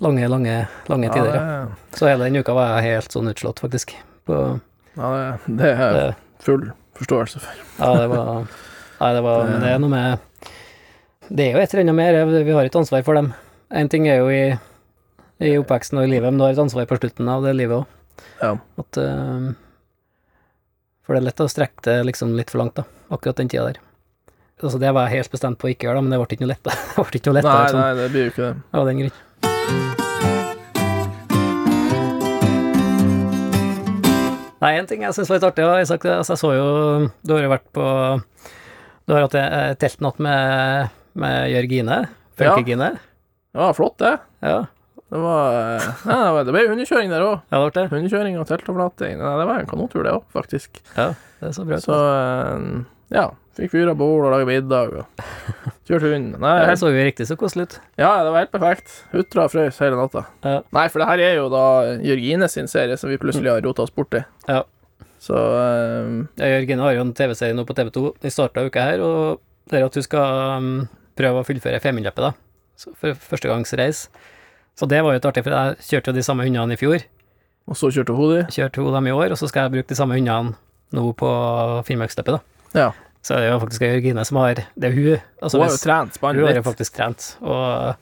lange, 0.00 0.28
lange, 0.28 0.56
lange 0.88 1.12
tider. 1.12 1.34
Ja, 1.34 1.66
Så 1.92 2.08
hele 2.08 2.24
den 2.24 2.40
uka 2.40 2.54
var 2.56 2.80
jeg 2.80 2.96
helt 2.96 3.12
sånn 3.12 3.28
utslått, 3.28 3.60
faktisk. 3.60 3.94
På 4.26 4.60
ja, 4.96 5.36
det, 5.46 5.70
er 5.76 6.14
full 6.40 6.70
forståelse 6.96 7.40
for. 7.44 7.62
Ja, 7.78 7.92
det 8.00 8.08
var 8.12 8.48
Nei, 9.00 9.12
det 9.16 9.22
var 9.24 9.44
Men 9.48 9.60
det 9.64 9.68
er 9.74 9.78
noe 9.80 9.92
med 9.92 10.48
Det 11.28 11.46
er 11.46 11.54
jo 11.54 11.62
et 11.62 11.72
eller 11.74 11.86
annet 11.86 12.00
mer, 12.00 12.42
vi 12.44 12.52
har 12.56 12.64
et 12.64 12.76
ansvar 12.76 13.04
for 13.06 13.14
dem. 13.14 13.32
En 13.70 13.88
ting 13.88 14.08
er 14.08 14.18
jo 14.18 14.28
i, 14.34 14.58
i 15.46 15.56
oppveksten 15.60 16.00
og 16.00 16.08
i 16.08 16.10
livet, 16.10 16.32
men 16.32 16.40
du 16.40 16.44
har 16.48 16.56
et 16.56 16.64
ansvar 16.64 16.88
på 16.90 16.98
slutten 16.98 17.28
av 17.30 17.44
det 17.46 17.54
livet 17.54 17.84
òg. 17.84 17.99
Ja. 18.40 18.54
At 18.80 18.98
uh, 19.00 19.50
For 21.04 21.14
det 21.16 21.20
er 21.22 21.26
lett 21.28 21.42
å 21.44 21.48
strekke 21.50 21.84
det 21.86 21.96
liksom 22.08 22.34
litt 22.38 22.50
for 22.52 22.62
langt, 22.62 22.76
da. 22.80 22.84
Akkurat 23.10 23.36
den 23.42 23.50
tida 23.52 23.66
der. 23.70 23.80
Altså, 24.60 24.76
det 24.78 24.90
var 24.92 25.08
jeg 25.08 25.22
helt 25.22 25.32
bestemt 25.32 25.56
på 25.60 25.68
å 25.68 25.72
ikke 25.72 25.88
gjøre, 25.88 25.96
da, 26.00 26.04
men 26.04 26.12
det 26.12 26.20
ble 26.20 26.36
ikke 26.36 26.44
noe 26.44 26.52
lett. 26.52 26.64
Det 27.00 27.04
ble 27.08 27.20
ikke 27.20 27.30
noe 27.32 27.38
lettere 27.40 27.56
Nei, 27.56 27.64
liksom, 27.64 27.80
nei, 27.80 27.92
det 27.96 28.08
blir 28.12 28.26
jo 28.26 28.32
ikke 28.34 28.46
det. 28.46 28.54
av 28.76 28.90
den 28.90 28.98
grunn. 29.04 30.20
Nei, 34.60 34.74
en 34.76 34.84
ting 34.88 35.00
jeg 35.06 35.16
syns 35.16 35.30
var 35.30 35.38
litt 35.38 35.46
artig, 35.48 35.64
og 35.64 35.80
Isak, 35.80 36.02
altså, 36.04 36.34
jeg 36.36 36.40
så 36.42 36.50
jo 36.52 36.66
Du 37.24 37.32
har 37.32 37.44
jo 37.46 37.52
vært 37.54 37.68
på 37.72 37.84
Du 39.08 39.14
har 39.16 39.24
hatt 39.24 39.78
teltnatt 39.80 40.20
med, 40.20 40.90
med 41.18 41.48
Jørgine. 41.54 41.96
Funkegine. 42.38 42.90
Ja. 43.56 43.64
ja, 43.64 43.70
flott, 43.74 43.96
det. 44.04 44.12
Ja. 44.44 44.58
Det 45.10 45.18
var 45.18 45.56
eh, 45.58 45.88
ja, 46.06 46.16
det 46.24 46.32
var- 46.36 46.44
Det 46.46 46.52
ble 46.54 46.64
hundekjøring 46.70 47.10
der 47.10 47.24
òg. 47.26 47.40
ja, 47.50 47.60
det. 47.74 47.90
Hundekjøring 47.90 48.38
og 48.38 48.46
teltovlating. 48.46 49.18
Nei, 49.18 49.36
Det 49.40 49.46
var 49.50 49.58
en 49.60 49.66
kanontur, 49.66 50.04
det 50.06 50.12
òg, 50.14 50.24
faktisk. 50.32 50.80
Ja, 50.96 51.08
det 51.40 51.48
er 51.50 51.54
så 51.56 51.64
bra. 51.66 51.76
Så 51.82 51.96
eh, 51.98 52.84
ja. 53.18 53.30
Fikk 53.58 53.72
fyra 53.74 53.92
bål 53.98 54.28
og 54.28 54.30
laga 54.32 54.46
middag 54.46 54.92
og 54.94 55.24
kjørte 55.88 56.12
hund. 56.14 56.36
Nei, 56.40 56.52
det 56.70 56.76
så 56.78 56.88
jo 56.88 57.00
riktig 57.02 57.26
så 57.26 57.34
koselig 57.36 57.66
ut. 57.66 57.74
ja, 57.98 58.12
det 58.22 58.30
var 58.30 58.44
helt 58.44 58.52
perfekt. 58.54 58.92
Hutra 59.12 59.44
og 59.48 59.50
frøs 59.52 59.80
hele 59.82 59.98
natta. 59.98 60.22
Ja. 60.46 60.60
Nei, 60.72 60.84
for 60.88 61.02
det 61.02 61.08
her 61.10 61.18
er 61.26 61.34
jo 61.40 61.48
da 61.52 61.64
Jørgine 62.06 62.48
sin 62.48 62.68
serie 62.70 62.96
som 62.96 63.10
vi 63.10 63.18
plutselig 63.18 63.50
har 63.50 63.60
rota 63.66 63.82
oss 63.82 63.90
borti. 63.90 64.22
Ja. 64.48 64.62
Så 65.20 65.34
um, 65.36 66.28
Ja, 66.38 66.46
Jørgine 66.54 66.80
har 66.86 66.94
jo 66.94 67.02
en 67.02 67.12
TV-serie 67.12 67.52
nå 67.58 67.66
på 67.68 67.74
TV2 67.76 68.06
i 68.24 68.30
starten 68.32 68.62
av 68.62 68.70
uka 68.70 68.86
her, 68.86 69.02
og 69.04 69.40
det 69.68 69.80
er 69.82 69.84
at 69.90 69.98
du 69.98 70.06
skal 70.06 70.56
um, 70.62 70.70
prøve 71.18 71.42
å 71.42 71.44
fullføre 71.50 71.82
Femundløpet, 71.82 72.30
da. 72.30 72.32
Så 72.80 72.94
for 72.96 73.12
førstegangsreis. 73.34 74.06
Så 74.80 74.88
det 74.88 75.02
var 75.04 75.12
jo 75.12 75.18
litt 75.18 75.26
artig, 75.28 75.42
for 75.44 75.52
jeg 75.52 75.76
kjørte 75.90 76.08
jo 76.12 76.16
de 76.16 76.22
samme 76.24 76.46
hundene 76.46 76.72
i 76.72 76.80
fjor. 76.80 77.02
Og 77.68 77.76
så 77.76 77.90
kjørte 77.92 78.14
hun 78.16 78.30
de. 78.32 78.40
Kjørte 78.54 78.80
hun 78.80 78.94
dem 78.96 79.08
i 79.10 79.12
år, 79.12 79.34
og 79.34 79.38
så 79.38 79.48
skal 79.50 79.66
jeg 79.66 79.74
bruke 79.76 79.90
de 79.92 79.98
samme 79.98 80.16
hundene 80.16 80.54
nå 80.96 81.02
på 81.20 81.28
Finnmarksløpet, 81.86 82.38
da. 82.38 82.78
Ja. 82.80 82.86
Så 83.20 83.36
det 83.36 83.50
er 83.50 83.52
jo 83.52 83.58
faktisk 83.60 83.82
Jørgine 83.84 84.22
som 84.24 84.38
har 84.40 84.62
Det 84.80 84.88
er 84.88 84.94
hun. 84.96 85.20
Altså, 85.44 85.58
Hun 85.60 85.66
har 85.66 85.74
jo 85.74 85.82
trent 85.82 86.16
hun 86.22 86.38
har 86.46 86.56
jo 86.56 86.62
faktisk 86.64 86.94
trent, 86.96 87.26
og 87.44 87.94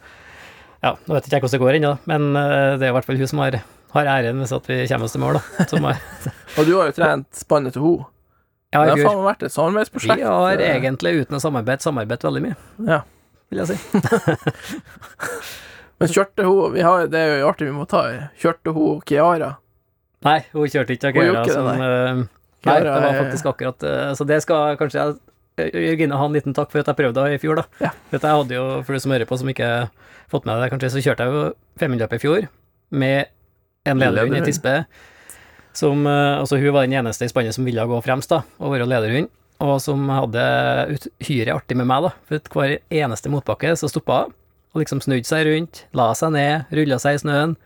ja, 0.87 0.93
nå 0.95 1.17
vet 1.17 1.27
ikke 1.27 1.35
jeg 1.35 1.43
hvordan 1.43 1.57
det 1.57 1.61
går 1.64 1.79
ennå, 1.81 1.91
men 2.07 2.29
eh, 2.38 2.77
det 2.79 2.87
er 2.87 2.93
i 2.93 2.95
hvert 2.95 3.09
fall 3.09 3.19
hun 3.19 3.27
som 3.33 3.43
har, 3.43 3.57
har 3.97 4.11
æren 4.14 4.38
hvis 4.45 4.55
at 4.55 4.71
vi 4.71 4.77
kommer 4.87 5.09
oss 5.09 5.17
til 5.17 5.25
mål, 5.25 5.41
da. 5.41 5.95
Og 6.61 6.69
du 6.71 6.77
har 6.79 6.93
jo 6.93 6.95
trent 7.01 7.27
spannet 7.35 7.75
til 7.75 7.83
henne. 7.83 8.07
ja, 8.71 8.85
Det 8.87 8.95
har 8.95 9.03
faen 9.11 9.25
vært 9.27 9.43
et 9.49 9.57
samarbeidsprosjekt. 9.59 10.23
Vi 10.23 10.29
har 10.31 10.62
egentlig, 10.71 11.17
uten 11.25 11.35
å 11.35 11.43
samarbeide, 11.43 11.83
samarbeidet 11.83 12.29
veldig 12.31 12.45
mye, 12.47 12.57
Ja. 12.87 13.03
vil 13.51 13.64
jeg 13.64 13.75
si. 13.75 13.79
Men 15.99 16.11
kjørte 16.15 16.45
hun 16.47 16.73
vi 16.77 16.83
har, 16.87 17.07
Det 17.11 17.19
er 17.19 17.41
jo 17.41 17.49
artig, 17.51 17.67
vi 17.67 17.75
må 17.75 17.87
ta 17.91 18.03
Kjørte 18.39 18.75
hun 18.77 19.01
Kiara? 19.09 19.49
Nei, 20.27 20.37
hun 20.53 20.69
kjørte 20.71 20.95
ikke 20.95 21.11
Hun 21.17 21.25
gjorde 21.27 21.45
det, 21.49 21.55
som 21.57 21.67
nei. 21.67 21.79
eh, 21.89 22.21
Nei, 22.69 22.77
det 22.85 22.93
var 22.93 23.17
faktisk 23.19 23.49
akkurat 23.53 23.83
eh, 23.87 24.13
Så 24.19 24.27
det 24.29 24.39
skal 24.45 24.79
kanskje 24.79 25.01
jeg 25.03 25.17
eh, 25.73 25.81
Jørgine 25.89 26.19
ha 26.21 26.27
en 26.31 26.37
liten 26.39 26.55
takk 26.55 26.71
for 26.71 26.83
at 26.83 26.91
jeg 26.93 26.99
prøvde 27.01 27.25
i 27.35 27.39
fjor, 27.43 27.59
da. 27.59 27.67
Ja. 27.83 27.91
For 28.13 28.19
jeg 28.23 28.39
hadde 28.43 28.55
jo, 28.61 28.65
for 28.87 28.95
du 28.95 29.03
som 29.03 29.15
hører 29.15 29.27
på, 29.31 29.39
som 29.41 29.51
ikke 29.51 29.67
har 29.73 29.89
fått 30.31 30.47
med 30.47 30.55
deg 30.55 30.65
det, 30.69 30.71
kanskje, 30.77 30.91
så 30.95 31.03
kjørte 31.03 31.27
jeg 31.27 31.35
jo 31.35 31.43
Femundløpet 31.83 32.19
i 32.21 32.23
fjor 32.23 32.47
med 33.03 33.31
en 33.89 33.99
lederhund 34.03 34.39
i 34.39 34.45
tispe. 34.47 34.75
Som 35.79 36.07
eh, 36.07 36.39
Altså, 36.39 36.59
hun 36.63 36.75
var 36.77 36.87
den 36.87 36.95
eneste 37.01 37.27
i 37.27 37.33
spannet 37.33 37.55
som 37.59 37.67
ville 37.67 37.87
gå 37.91 37.99
fremst, 38.07 38.31
da, 38.31 38.43
og 38.63 38.75
være 38.75 38.87
lederhund. 38.91 39.31
Og 39.67 39.79
som 39.83 40.07
hadde 40.15 40.43
uhyre 41.19 41.55
artig 41.59 41.75
med 41.79 41.89
meg, 41.91 42.07
da. 42.07 42.13
For 42.31 42.55
hver 42.55 42.77
eneste 42.95 43.31
motbakke 43.33 43.75
så 43.79 43.91
stoppa 43.91 44.25
hun, 44.29 44.35
og 44.79 44.85
liksom 44.85 45.01
snudde 45.03 45.27
seg 45.27 45.43
rundt, 45.49 45.83
la 45.99 46.12
seg 46.14 46.31
ned, 46.37 46.69
rulla 46.79 46.99
seg 47.03 47.19
i 47.19 47.23
snøen, 47.25 47.57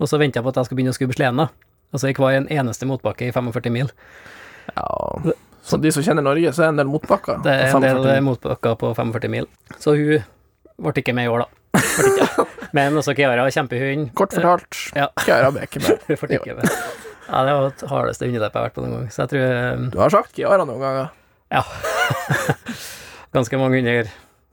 og 0.00 0.08
så 0.08 0.20
venta 0.22 0.42
på 0.42 0.52
at 0.52 0.60
jeg 0.60 0.68
skulle 0.68 0.78
begynne 0.80 0.94
å 0.94 0.98
skubbe 0.98 1.16
sleden, 1.18 1.48
Og 1.90 1.98
så 1.98 2.06
gikk 2.06 2.20
hver 2.22 2.36
en 2.38 2.46
eneste 2.46 2.86
motbakke 2.86 3.26
i 3.26 3.32
45 3.34 3.72
mil. 3.74 3.88
Ja 4.76 5.32
Så 5.66 5.76
de 5.82 5.90
som 5.90 6.04
kjenner 6.06 6.22
Norge, 6.22 6.52
så 6.54 6.62
er 6.62 6.68
det 6.68 6.74
en 6.76 6.82
del 6.84 6.92
motbakker. 6.92 7.42
Det 7.42 7.50
er 7.50 7.74
en 7.74 7.82
del 7.82 8.22
motbakker 8.22 8.76
på 8.78 8.92
45 8.94 9.30
mil. 9.30 9.48
Så 9.82 9.96
hun 9.98 10.22
ble 10.78 10.94
ikke 11.02 11.14
med 11.18 11.26
i 11.26 11.32
år, 11.34 11.42
da. 11.42 11.48
Men 12.76 12.94
også 12.96 13.16
Kiara, 13.18 13.48
kjempehund. 13.50 14.12
Kort 14.14 14.32
fortalt, 14.38 14.78
Ja. 14.94 15.08
Kiara 15.24 15.50
ble 15.50 15.66
ikke 15.66 15.82
med. 15.82 15.98
Hun 16.06 16.16
ble 16.22 16.38
ikke 16.38 16.56
med. 16.60 16.70
Ja, 17.26 17.42
det 17.46 17.52
var 17.54 17.66
det 17.68 17.90
hardeste 17.90 18.26
hundeleppet 18.26 18.54
jeg 18.54 18.62
har 18.62 18.68
vært 18.70 18.78
på 18.78 18.84
noen 18.86 18.94
gang. 18.96 19.10
Så 19.10 19.22
jeg 19.24 19.32
tror 19.34 19.84
Du 19.90 19.98
har 20.00 20.14
sagt 20.14 20.32
Kiara 20.38 20.66
noen 20.66 20.82
ganger. 20.82 21.10
Ja. 21.50 21.64
ganske 23.36 23.58
mange 23.58 23.78
hunder 23.82 24.10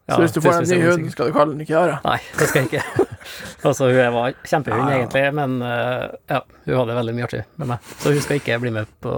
så 0.08 0.22
hvis 0.22 0.32
du 0.32 0.40
får 0.40 0.62
en 0.62 0.70
ny 0.72 0.78
hund, 0.86 1.10
skal 1.12 1.28
du 1.28 1.36
kalle 1.36 1.58
den 1.58 1.68
Kiara? 1.68 1.98
Nei, 2.06 2.20
det 2.40 2.48
skal 2.48 2.64
jeg 2.64 2.70
ikke. 2.70 3.08
altså, 3.68 3.90
hun 3.92 4.14
var 4.16 4.38
kjempehund, 4.48 4.88
egentlig, 4.88 5.24
men 5.36 5.58
eh, 5.68 6.06
ja, 6.32 6.42
hun 6.64 6.78
hadde 6.80 6.96
veldig 7.02 7.16
mye 7.18 7.28
artig 7.28 7.44
med 7.60 7.74
meg. 7.74 7.90
Så 8.00 8.16
hun 8.16 8.24
skal 8.24 8.40
ikke 8.40 8.60
bli 8.64 8.72
med 8.78 8.94
på 9.04 9.16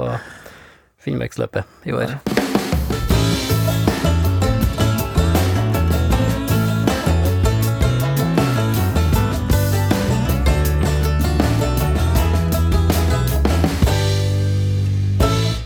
Finnmarksløpet 1.05 1.85
i 1.85 1.93
år. 1.93 2.15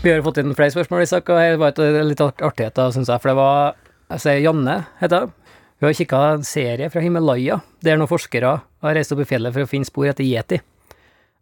Vi 0.04 0.12
har 0.12 0.20
fått 0.20 0.36
inn 0.42 0.52
flere 0.52 0.68
spørsmål, 0.68 1.06
Isak, 1.06 1.32
og 1.32 1.40
det 1.40 1.56
var 1.56 2.04
litt 2.04 2.20
artighet, 2.20 2.76
syns 2.92 3.08
jeg. 3.08 3.24
For 3.24 3.32
det 3.32 3.38
var 3.40 3.72
Sier 4.12 4.42
Janne, 4.44 4.76
heter 5.00 5.26
hun. 5.26 5.32
Hun 5.80 5.88
har 5.88 5.96
kikka 5.98 6.20
en 6.34 6.44
serie 6.46 6.86
fra 6.92 7.02
Himalaya, 7.02 7.58
der 7.84 7.98
noen 7.98 8.08
forskere 8.08 8.54
har 8.62 8.94
reist 8.96 9.12
opp 9.12 9.20
i 9.24 9.28
fjellet 9.28 9.52
for 9.52 9.66
å 9.66 9.68
finne 9.68 9.88
spor 9.88 10.06
etter 10.08 10.24
yeti. 10.24 10.60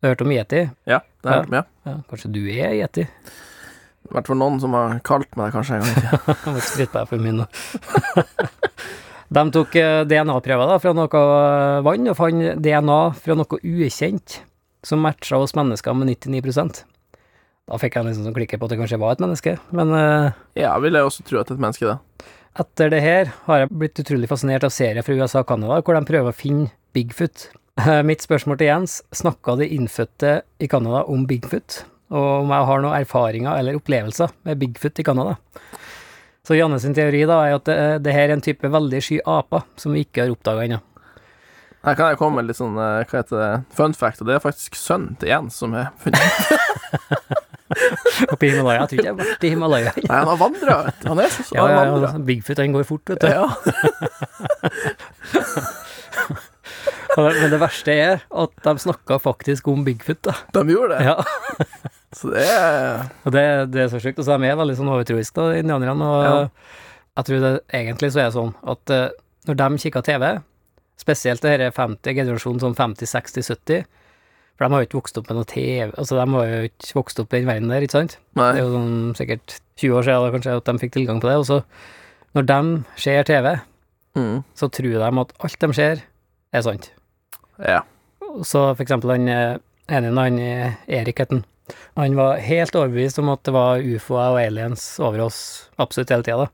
Du 0.01 0.07
har 0.09 0.15
hørt 0.15 0.25
om 0.25 0.33
yeti? 0.35 0.63
Ja, 0.89 1.03
det 1.23 1.29
har 1.31 1.43
jeg 1.43 1.45
hørt 1.45 1.53
om, 1.53 1.67
Ja, 1.87 1.97
kanskje 2.11 2.31
du 2.35 2.41
er 2.51 2.75
yeti? 2.81 3.05
I 4.03 4.15
hvert 4.17 4.27
fall 4.29 4.41
noen 4.41 4.59
som 4.63 4.75
har 4.75 4.97
kalt 5.07 5.37
meg 5.39 5.51
det 5.51 5.55
kanskje 5.57 5.77
en 5.77 5.85
gang 5.85 5.93
i 5.93 6.01
tida. 6.01 6.61
Skryte 6.71 6.91
på 6.91 6.99
deg 6.99 7.11
for 7.13 7.23
min 7.23 7.43
nå. 7.43 7.47
De 9.33 9.43
tok 9.55 9.77
eh, 9.81 10.03
DNA-prøver 10.05 10.73
fra 10.83 10.93
noe 10.97 11.21
eh, 11.23 11.79
vann, 11.87 12.09
og 12.11 12.19
fant 12.19 12.49
DNA 12.61 12.99
fra 13.17 13.37
noe 13.39 13.61
ukjent, 13.63 14.41
som 14.85 15.01
matcha 15.01 15.39
oss 15.41 15.55
mennesker 15.57 15.95
med 15.97 16.11
99% 16.11 16.83
Da 17.71 17.79
fikk 17.81 17.97
jeg 17.97 18.09
liksom 18.09 18.27
sånn 18.27 18.35
klikke 18.37 18.59
på 18.59 18.67
at 18.67 18.75
det 18.75 18.81
kanskje 18.83 18.99
var 19.01 19.15
et 19.15 19.23
menneske, 19.25 19.55
men 19.73 19.95
eh, 19.97 20.35
Ja, 20.65 20.75
vil 20.83 20.99
jeg 20.99 21.09
også 21.09 21.25
tro 21.25 21.41
at 21.41 21.49
det 21.49 21.55
er 21.55 21.61
et 21.61 21.65
menneske, 21.65 21.95
det. 21.95 22.27
Etter 22.53 22.91
det 22.93 23.01
her 23.01 23.31
har 23.47 23.63
jeg 23.63 23.73
blitt 23.81 24.01
utrolig 24.03 24.29
fascinert 24.29 24.65
av 24.67 24.73
serier 24.75 25.05
fra 25.07 25.15
USA 25.17 25.41
og 25.41 25.49
Canada, 25.49 25.79
hvor 25.81 25.97
de 25.97 26.05
prøver 26.05 26.29
å 26.29 26.37
finne 26.37 26.69
Bigfoot. 26.93 27.47
Eh, 27.81 28.03
Mitt 28.05 28.21
spørsmål 28.21 28.59
til 28.61 28.69
Jens, 28.69 28.99
snakka 29.17 29.55
de 29.63 29.71
innfødte 29.73 30.35
i 30.61 30.69
Canada 30.69 31.07
om 31.09 31.25
Bigfoot? 31.29 31.79
Og 32.13 32.43
om 32.43 32.53
jeg 32.53 32.69
har 32.69 32.83
noen 32.85 32.99
erfaringer 32.99 33.57
eller 33.57 33.79
opplevelser 33.79 34.35
med 34.45 34.61
Bigfoot 34.61 35.01
i 35.01 35.07
Canada? 35.07 35.39
Så 36.45 36.59
Janne 36.59 36.77
sin 36.83 36.93
teori 36.93 37.23
da 37.31 37.39
er 37.47 37.57
at 37.57 37.65
det, 37.71 37.79
det 38.05 38.13
her 38.13 38.27
er 38.29 38.35
en 38.37 38.45
type 38.45 38.69
veldig 38.69 39.01
sky 39.01 39.23
aper 39.25 39.65
som 39.81 39.97
vi 39.97 40.05
ikke 40.05 40.27
har 40.27 40.35
oppdaga 40.35 40.67
ennå. 40.67 40.83
Her 41.87 41.97
kan 41.99 42.13
jeg 42.13 42.19
komme 42.21 42.43
med 42.43 42.51
litt 42.51 42.61
sånn 42.61 42.77
eh, 42.77 43.01
hva 43.09 43.23
heter 43.23 43.41
det, 43.41 43.51
fun 43.73 43.97
fact, 43.97 44.21
og 44.21 44.29
det 44.29 44.37
er 44.37 44.45
faktisk 44.45 44.77
sønnen 44.77 45.17
til 45.23 45.33
Jens 45.33 45.57
som 45.63 45.73
er 45.79 45.89
funnet. 46.05 47.49
Oppe 48.33 48.47
i 48.47 48.51
Himalaya. 48.53 48.81
Jeg 48.83 48.89
tror 48.89 48.99
ikke 48.99 49.07
jeg 49.09 49.13
har 49.13 49.21
vært 49.23 49.45
i 49.45 49.51
Himalaya. 49.53 49.93
Nei, 49.99 50.09
han 50.19 50.29
har 50.33 50.39
vandra, 50.41 50.77
vet 50.89 50.99
du. 51.03 51.07
Han 51.13 51.19
er 51.25 51.29
sånn. 51.35 51.51
Ja, 51.57 51.65
ja, 51.73 51.83
ja, 52.05 52.11
Bigfoot, 52.31 52.59
han 52.63 52.75
går 52.77 52.85
fort, 52.89 53.05
vet 53.13 53.21
du. 53.23 53.29
Ja. 53.33 53.47
Men 57.17 57.51
det 57.53 57.59
verste 57.61 57.93
er 57.93 58.23
at 58.25 58.55
de 58.65 58.73
snakka 58.81 59.19
faktisk 59.21 59.69
om 59.69 59.83
Bigfoot, 59.85 60.23
da. 60.25 60.35
De 60.57 60.63
gjorde 60.73 60.97
det. 60.97 61.11
Ja. 61.11 61.17
Så 62.17 62.29
det 62.33 62.45
er 62.45 63.07
Og 63.25 63.33
det, 63.33 63.43
det 63.73 63.81
er 63.87 63.89
så 63.93 63.97
sjukt. 64.03 64.19
Og 64.21 64.27
så 64.27 64.35
er 64.35 64.43
de 64.43 64.51
veldig 64.61 64.75
sånn 64.77 64.91
overtroiske, 64.93 65.37
da, 65.41 65.55
indianerne. 65.61 66.05
Og 66.09 66.25
Ja. 66.27 66.35
jeg 67.21 67.25
tror 67.29 67.39
det 67.45 67.53
egentlig 67.73 68.11
så 68.13 68.21
er 68.21 68.27
det 68.29 68.37
sånn 68.37 68.53
at 68.69 68.93
eh, 68.93 69.07
når 69.49 69.55
de 69.63 69.69
kikker 69.85 70.05
TV, 70.05 70.25
spesielt 71.01 71.43
det 71.43 71.51
her 71.55 71.71
50 71.73 72.15
generasjonen 72.21 72.61
sånn 72.63 72.77
50, 72.79 73.09
60, 73.09 73.49
70 73.49 73.87
For 74.57 74.67
de 74.69 74.75
har 74.77 74.83
jo 74.83 74.87
ikke 74.89 74.99
vokst 75.01 75.19
opp 75.19 75.29
med 75.31 75.39
noe 75.41 75.49
TV, 75.49 75.91
altså 75.99 76.19
de 76.19 76.27
har 76.37 76.51
jo 76.53 76.63
ikke 76.69 76.97
vokst 76.99 77.21
opp 77.23 77.33
i 77.35 77.41
den 77.41 77.49
verden 77.49 77.71
der, 77.73 77.83
ikke 77.87 77.97
sant? 77.97 78.19
Nei. 78.39 78.51
Det 78.53 78.61
er 78.61 78.67
jo 78.67 78.73
sånn 78.77 78.97
sikkert 79.19 79.55
20 79.81 79.97
år 79.99 80.07
siden 80.09 80.35
kanskje 80.37 80.57
at 80.61 80.69
de 80.69 80.75
fikk 80.83 80.93
tilgang 80.99 81.21
på 81.23 81.31
det. 81.31 81.37
Og 81.41 81.47
så, 81.49 81.61
når 82.37 82.49
de 82.53 82.61
ser 83.01 83.29
TV, 83.29 83.53
Mm. 84.13 84.43
så 84.55 84.69
tror 84.69 84.93
de 84.93 85.21
at 85.23 85.31
alt 85.41 85.59
de 85.63 85.69
ser, 85.73 86.03
er 86.53 86.61
sant. 86.67 86.91
Ja. 87.65 87.79
Så 88.45 88.61
for 88.77 88.83
eksempel 88.85 89.09
han 89.15 89.25
eh, 89.33 89.57
ene, 89.89 90.11
han 90.21 90.37
eh, 90.39 90.75
Erik 91.01 91.23
het 91.25 91.31
han. 91.33 91.45
Han 91.97 92.15
var 92.19 92.37
helt 92.45 92.77
overbevist 92.77 93.19
om 93.23 93.31
at 93.33 93.41
det 93.49 93.55
var 93.57 93.81
ufoer 93.81 94.35
og 94.35 94.41
aliens 94.43 94.85
over 95.01 95.25
oss 95.31 95.39
absolutt 95.81 96.13
hele 96.13 96.27
tida, 96.27 96.45
da. 96.45 96.51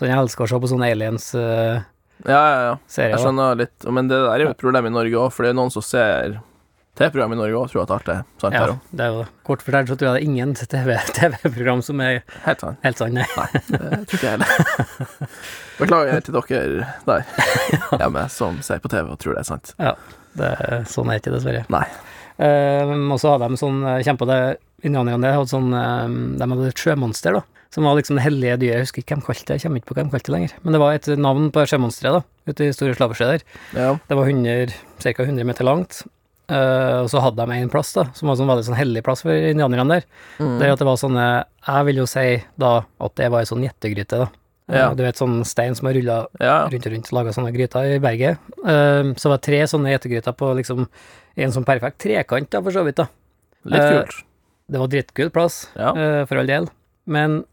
Så 0.00 0.08
han 0.08 0.16
elsker 0.22 0.46
å 0.46 0.48
se 0.48 0.60
på 0.64 0.70
sånne 0.72 0.88
aliens-serier. 0.94 1.84
Ja, 2.24 2.40
ja, 2.40 2.60
ja. 2.70 2.74
Jeg 2.96 3.20
skjønner 3.20 3.58
litt. 3.60 3.84
Men 3.92 4.08
det 4.08 4.16
der 4.24 4.32
er 4.38 4.46
jo 4.46 4.52
et 4.54 4.62
problem 4.64 4.86
i 4.88 4.94
Norge 4.94 5.20
òg, 5.26 5.32
for 5.34 5.44
det 5.44 5.52
er 5.52 5.58
noen 5.60 5.72
som 5.74 5.84
ser 5.84 6.38
TV-program 6.94 7.32
i 7.34 7.38
Norge 7.40 7.58
òg 7.58 7.70
tror 7.72 7.80
jeg 7.80 7.86
at 7.88 7.92
alt 7.96 8.08
er 8.12 8.20
sant 8.38 8.54
Ja, 8.54 8.66
det 8.94 9.04
er 9.06 9.14
jo. 9.16 9.22
Kort 9.48 9.62
fortalt 9.66 9.88
så 9.90 9.96
tror 9.98 10.08
jeg 10.08 10.14
det 10.14 10.20
er 10.22 10.28
ingen 10.28 10.52
TV 10.54 10.94
TV-program 11.18 11.82
som 11.82 12.00
er 12.04 12.20
Helt 12.44 12.60
sant. 12.62 12.78
helt 12.86 13.00
sant, 13.00 13.16
nei. 13.18 13.24
Nei, 13.34 13.48
det 13.58 14.02
tror 14.06 14.18
ikke 14.20 14.28
jeg 14.28 14.36
heller. 14.36 15.14
Beklager 15.80 16.20
til 16.28 16.36
dere 16.38 16.90
der 17.08 17.24
hjemme 17.98 18.26
som 18.30 18.60
ser 18.62 18.78
på 18.84 18.90
TV 18.92 19.10
og 19.10 19.18
tror 19.22 19.34
det 19.34 19.42
er 19.42 19.48
sant. 19.50 19.74
Det, 20.38 20.50
er- 20.54 20.86
sånn 20.90 21.10
er 21.10 21.18
det 21.18 21.24
ikke, 21.24 21.34
dessverre. 21.34 21.64
Nei. 21.74 21.84
Eh, 22.38 22.94
og 23.14 23.18
så 23.22 23.34
hadde 23.34 23.46
de 23.52 23.58
sånn 23.60 23.76
eh, 23.86 24.00
Kjempa 24.02 24.26
det 24.26 24.38
Indianerne 24.84 25.28
hadde 25.36 25.46
sånn 25.52 25.68
eh, 25.78 26.14
De 26.34 26.48
hadde 26.50 26.64
et 26.72 26.80
sjømonster, 26.82 27.36
da. 27.38 27.44
Som 27.74 27.86
var 27.86 27.94
liksom 27.98 28.18
det 28.18 28.24
hellige 28.26 28.56
dyret. 28.62 28.74
Jeg 28.74 28.86
husker 28.88 29.02
ikke 29.04 29.14
hvem 29.16 29.22
kalte 29.26 29.46
det, 29.50 29.54
jeg 29.58 29.66
kommer 29.66 29.80
ikke 29.82 29.90
på 29.90 29.94
hvem 29.98 30.10
kalte 30.12 30.30
det 30.30 30.34
lenger. 30.36 30.52
Men 30.62 30.74
det 30.76 30.80
var 30.82 30.94
et 30.98 31.06
navn 31.18 31.46
på 31.54 31.62
sjømonsteret, 31.70 32.20
da, 32.20 32.50
ute 32.52 32.66
i 32.68 32.74
Store 32.74 32.94
Slavesjø 32.98 33.30
der. 33.32 33.46
Ja. 33.74 33.88
Det 34.10 34.18
var 34.18 34.30
100, 34.30 34.74
ca. 35.02 35.14
100 35.24 35.46
meter 35.48 35.66
langt. 35.66 36.04
Eh, 36.48 36.98
og 37.00 37.08
så 37.08 37.22
hadde 37.24 37.40
de 37.46 37.56
en 37.56 37.70
plass, 37.72 37.92
da, 37.96 38.04
som 38.12 38.28
var 38.28 38.36
sånn 38.36 38.50
veldig 38.50 38.64
sånn 38.66 38.76
hellig 38.76 39.02
plass 39.06 39.22
for 39.24 39.32
indianerne 39.32 39.96
der. 40.00 40.04
Mm. 40.38 40.58
Der 40.60 40.72
at 40.74 40.78
det 40.82 40.84
var 40.88 40.98
sånne 41.00 41.26
Jeg 41.66 41.84
vil 41.88 41.96
jo 42.02 42.06
si 42.10 42.24
da 42.60 42.72
at 43.00 43.14
det 43.16 43.30
var 43.32 43.40
ei 43.40 43.48
sånn 43.48 43.64
gjettegryte, 43.64 44.18
da. 44.26 44.28
Ja. 44.68 44.90
Uh, 44.90 44.94
Du 44.96 45.02
vet 45.04 45.16
sånn 45.20 45.42
stein 45.44 45.74
som 45.76 45.86
har 45.88 45.94
rulla 45.96 46.18
ja. 46.40 46.68
rundt 46.72 46.86
og 46.88 46.92
rundt, 46.92 47.10
laga 47.12 47.32
sånne 47.36 47.52
gryter 47.52 47.94
i 47.96 47.98
berget. 48.00 48.38
Uh, 48.64 49.12
så 49.16 49.32
var 49.32 49.40
tre 49.44 49.62
sånne 49.68 49.92
gjettegryter 49.92 50.32
på 50.36 50.52
liksom 50.60 50.86
en 51.36 51.52
sånn 51.52 51.64
perfekt 51.68 51.98
trekant, 52.04 52.48
da, 52.52 52.60
for 52.64 52.70
så 52.72 52.84
vidt, 52.84 52.96
da. 53.00 53.08
Litt 53.64 53.80
Eh, 53.80 53.90
kult. 54.04 54.22
Det 54.68 54.80
var 54.80 54.88
drittkul 54.88 55.30
plass, 55.32 55.68
Ja. 55.76 55.90
eh, 55.96 56.24
for 56.26 56.36
all 56.40 56.46
del. 56.46 56.68
Men 57.06 57.44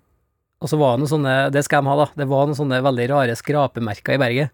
Og 0.62 0.70
så 0.70 0.78
var 0.78 0.96
det 0.96 1.02
noen 1.02 1.10
sånne 1.10 1.52
Det 1.52 1.64
skal 1.66 1.82
de 1.82 1.90
ha, 1.90 1.96
da. 2.06 2.12
Det 2.16 2.28
var 2.30 2.46
noen 2.46 2.56
sånne 2.56 2.84
veldig 2.84 3.10
rare 3.10 3.36
skrapemerker 3.36 4.14
i 4.14 4.18
berget. 4.22 4.50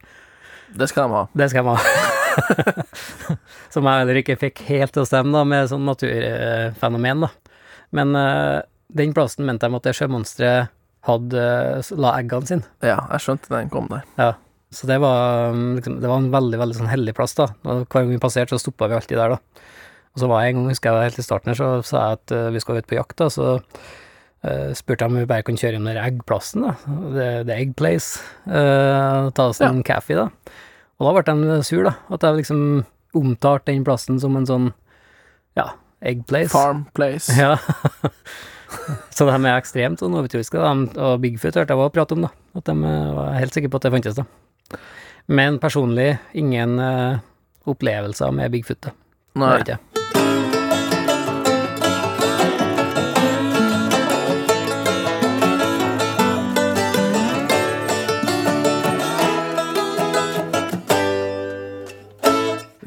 Det 0.73 0.87
skal 0.89 1.09
de 1.09 1.13
ha. 1.13 1.27
Det 1.35 1.49
skal 1.51 1.63
de 1.63 1.69
ha. 1.75 2.06
Som 3.73 3.87
jeg 3.87 4.01
heller 4.01 4.19
ikke 4.21 4.37
fikk 4.39 4.63
helt 4.69 4.95
til 4.95 5.03
å 5.03 5.09
stemme, 5.09 5.33
da, 5.35 5.43
med 5.47 5.69
sånn 5.71 5.85
naturfenomen, 5.87 7.27
da. 7.27 7.61
Men 7.95 8.17
uh, 8.17 8.65
den 8.97 9.13
plassen 9.15 9.47
mente 9.47 9.67
de 9.67 9.79
at 9.79 9.87
det 9.87 9.95
sjømonsteret 9.97 10.73
hadde 11.07 11.45
uh, 11.79 11.93
la 11.99 12.17
eggene 12.19 12.49
sine. 12.49 12.67
Ja, 12.83 12.99
jeg 13.13 13.23
skjønte 13.23 13.53
den 13.53 13.71
kom 13.73 13.87
der. 13.91 14.03
Så 14.75 14.89
det 14.89 14.97
var, 14.99 15.53
um, 15.55 15.77
liksom, 15.77 16.01
det 16.03 16.09
var 16.11 16.19
en 16.19 16.33
veldig 16.33 16.59
veldig 16.59 16.79
sånn 16.81 16.91
hellig 16.91 17.15
plass, 17.17 17.37
da. 17.37 17.51
Og 17.63 17.85
hver 17.85 18.01
gang 18.01 18.11
vi 18.11 18.23
passerte, 18.23 18.55
så 18.55 18.65
stoppa 18.65 18.89
vi 18.91 18.97
alltid 18.97 19.19
der, 19.19 19.37
da. 19.37 19.63
Og 20.15 20.23
så 20.23 20.31
var 20.31 20.43
jeg 20.43 20.53
en 20.53 20.59
gang, 20.61 20.73
husker 20.73 20.97
jeg 20.97 21.11
helt 21.11 21.21
i 21.21 21.25
starten 21.27 21.53
her, 21.53 21.61
så 21.61 21.71
sa 21.87 22.03
jeg 22.03 22.19
at 22.19 22.35
uh, 22.35 22.49
vi 22.55 22.63
skal 22.63 22.81
ut 22.81 22.89
på 22.89 22.99
jakt, 22.99 23.17
da, 23.21 23.31
så 23.31 23.55
Uh, 24.45 24.69
spurte 24.77 25.01
jeg 25.01 25.09
om 25.09 25.17
vi 25.17 25.27
bare 25.27 25.43
kunne 25.43 25.57
kjøre 25.59 25.79
inn 25.79 25.87
den 25.89 25.97
eggplassen, 25.97 26.67
da. 26.67 26.75
The, 26.85 27.27
the 27.47 27.55
Egg 27.55 27.71
Place. 27.79 28.21
Uh, 28.45 29.33
ta 29.35 29.47
oss 29.49 29.61
en 29.65 29.81
kaffe, 29.85 30.13
da. 30.13 30.27
Og 30.97 31.07
da 31.07 31.13
ble 31.13 31.35
de 31.45 31.57
sur, 31.65 31.83
da. 31.85 31.95
At 32.13 32.25
jeg 32.25 32.41
liksom 32.41 32.61
omtalte 33.17 33.71
den 33.71 33.85
plassen 33.87 34.19
som 34.21 34.35
en 34.37 34.47
sånn, 34.49 34.71
ja, 35.57 35.71
Egg 36.01 36.25
Place. 36.29 36.51
Farm 36.53 36.85
Place. 36.97 37.33
Ja. 37.37 37.55
så 39.15 39.27
de 39.29 39.35
er 39.37 39.53
ekstremt 39.55 40.01
sånn 40.01 40.17
overtroiske. 40.17 40.61
De- 40.61 41.01
og 41.01 41.21
Bigfoot 41.23 41.57
hørte 41.57 41.73
jeg 41.73 41.83
også 41.83 41.95
prate 41.97 42.17
om, 42.17 42.25
da. 42.27 42.33
At 42.57 42.69
de 42.69 42.77
eh, 42.77 43.11
var 43.17 43.37
helt 43.37 43.57
sikre 43.57 43.73
på 43.73 43.81
at 43.81 43.87
det 43.87 43.93
fantes, 43.97 44.17
da. 44.19 44.81
Men 45.27 45.59
personlig 45.59 46.13
ingen 46.39 46.77
uh, 46.79 47.19
opplevelser 47.67 48.33
med 48.35 48.53
Bigfoot, 48.53 48.89
da. 48.89 48.97
Det 49.37 49.43
Nei. 49.43 49.96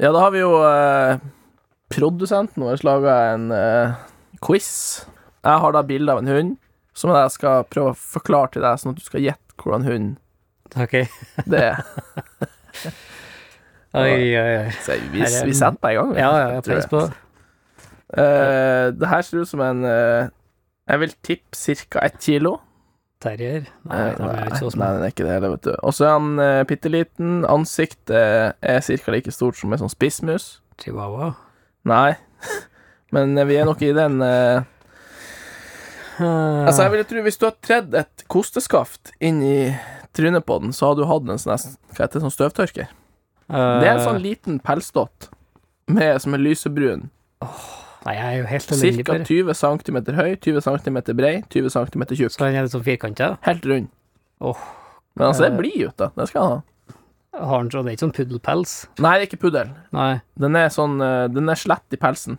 Ja, 0.01 0.09
da 0.09 0.23
har 0.23 0.31
vi 0.33 0.41
jo 0.41 0.55
eh, 0.65 1.21
produsenten 1.93 2.63
vår 2.65 2.81
laga 2.87 3.17
en 3.35 3.51
eh, 3.53 3.99
quiz. 4.41 4.71
Jeg 5.45 5.61
har 5.61 5.75
da 5.75 5.83
bilde 5.85 6.15
av 6.15 6.23
en 6.23 6.31
hund, 6.31 6.55
som 6.97 7.13
jeg 7.13 7.33
skal 7.35 7.67
prøve 7.69 7.93
å 7.93 7.99
forklare 8.17 8.55
til 8.55 8.65
deg, 8.65 8.81
sånn 8.81 8.95
at 8.95 9.01
du 9.01 9.05
skal 9.05 9.21
gjette 9.21 9.57
hvordan 9.61 9.85
hund 9.85 10.09
okay. 10.73 11.05
det 11.45 11.61
er. 11.69 11.83
Oi, 13.91 14.37
oi, 14.39 14.51
oi. 14.55 14.69
Så 14.79 14.95
vi, 15.11 15.19
vi 15.19 15.51
setter 15.51 15.75
bare 15.83 15.91
i 15.91 15.97
gang. 15.97 16.11
Ja, 16.15 16.29
ja, 16.31 16.43
jeg. 16.55 16.63
peis 16.63 16.85
på. 16.87 17.01
Eh, 18.15 18.85
det 18.95 19.09
her 19.11 19.25
ser 19.27 19.41
ut 19.43 19.49
som 19.49 19.59
en 19.65 19.83
eh, 19.87 20.29
Jeg 20.87 21.01
vil 21.01 21.15
tippe 21.27 21.75
ca. 21.91 22.05
ett 22.05 22.15
kilo. 22.23 22.53
Terrier? 23.21 23.69
Nei, 23.85 24.01
nei, 24.01 24.15
nei, 24.17 24.33
er 24.41 24.51
ikke 24.55 24.73
Nei, 24.81 24.89
den 24.95 25.05
er 25.05 25.13
ikke 25.13 25.27
det 25.27 25.35
heller, 25.35 25.55
vet 25.55 25.69
du. 25.69 25.71
Og 25.85 25.95
så 25.95 26.07
er 26.09 26.17
han 26.17 26.41
uh, 26.41 26.63
bitte 26.69 26.91
liten. 26.91 27.41
Ansiktet 27.49 28.57
er 28.57 28.81
ca. 28.81 29.13
like 29.13 29.33
stort 29.33 29.59
som 29.59 29.73
en 29.73 29.83
sånn 29.83 29.93
spissmus. 29.93 30.51
Chihuahua. 30.81 31.33
Nei, 31.89 32.15
men 33.15 33.37
eh, 33.37 33.47
vi 33.49 33.57
er 33.57 33.65
nok 33.69 33.81
i 33.85 33.93
den 33.97 34.21
eh, 34.25 34.61
Eh, 36.21 36.65
Altså, 36.67 36.83
jeg 36.83 36.91
ville 36.91 37.07
tro 37.09 37.23
Hvis 37.25 37.39
du 37.39 37.47
har 37.47 37.57
tredd 37.63 37.95
et 37.97 38.25
kosteskaft 38.31 39.13
inn 39.23 39.41
i 39.45 39.57
trynet 40.15 40.45
på 40.45 40.57
den, 40.59 40.73
så 40.75 40.91
hadde 40.91 41.05
du 41.05 41.09
hatt 41.09 41.29
en 41.29 41.39
sånn 41.39 41.77
Hva 41.95 42.03
heter 42.03 42.19
det, 42.19 42.23
sånn 42.25 42.35
støvtørker. 42.35 42.89
Det 43.51 43.87
er 43.87 43.93
en 43.93 44.03
sånn 44.03 44.21
liten 44.23 44.59
pelsdott 44.63 45.29
med, 45.91 46.19
som 46.23 46.35
er 46.35 46.43
lysebrun. 46.43 47.09
Nei, 48.05 48.13
jeg 48.17 48.25
er 48.25 48.37
jo 48.39 48.45
helt 48.49 48.71
elendig 48.73 49.05
Ca. 49.05 49.17
20 49.29 49.53
cm 49.61 49.97
høy, 50.17 50.31
20 50.41 50.61
cm 50.65 50.97
brei, 51.17 51.33
20 51.53 51.69
cm 51.69 52.05
tjukk. 52.15 52.31
Så 52.33 52.41
den 52.41 52.55
er 52.57 52.65
det 52.65 52.71
sånn 52.73 52.85
firkanta. 52.85 53.37
Helt 53.45 53.65
rund. 53.69 53.89
Oh, 54.41 54.57
Men 55.15 55.25
han 55.27 55.35
ser 55.35 55.51
Eh. 55.51 55.57
blid 55.57 55.81
ut, 55.89 55.97
da. 55.97 56.07
Det 56.15 56.27
skal 56.29 56.41
han 56.41 56.51
ha. 56.51 56.61
Har 57.45 57.61
den 57.61 57.69
sånn, 57.71 57.85
det 57.85 57.91
er 57.91 57.95
ikke 57.97 58.05
sånn 58.07 58.15
puddelpels? 58.17 58.71
Nei, 58.99 59.11
det 59.19 59.21
er 59.21 59.27
ikke 59.29 59.41
puddel. 59.43 59.69
Nei. 59.93 60.21
Den 60.39 60.55
er 60.55 60.69
sånn 60.69 60.97
eh, 61.01 61.27
Den 61.27 61.49
er 61.49 61.55
slett 61.55 61.83
i 61.93 61.97
pelsen. 61.97 62.37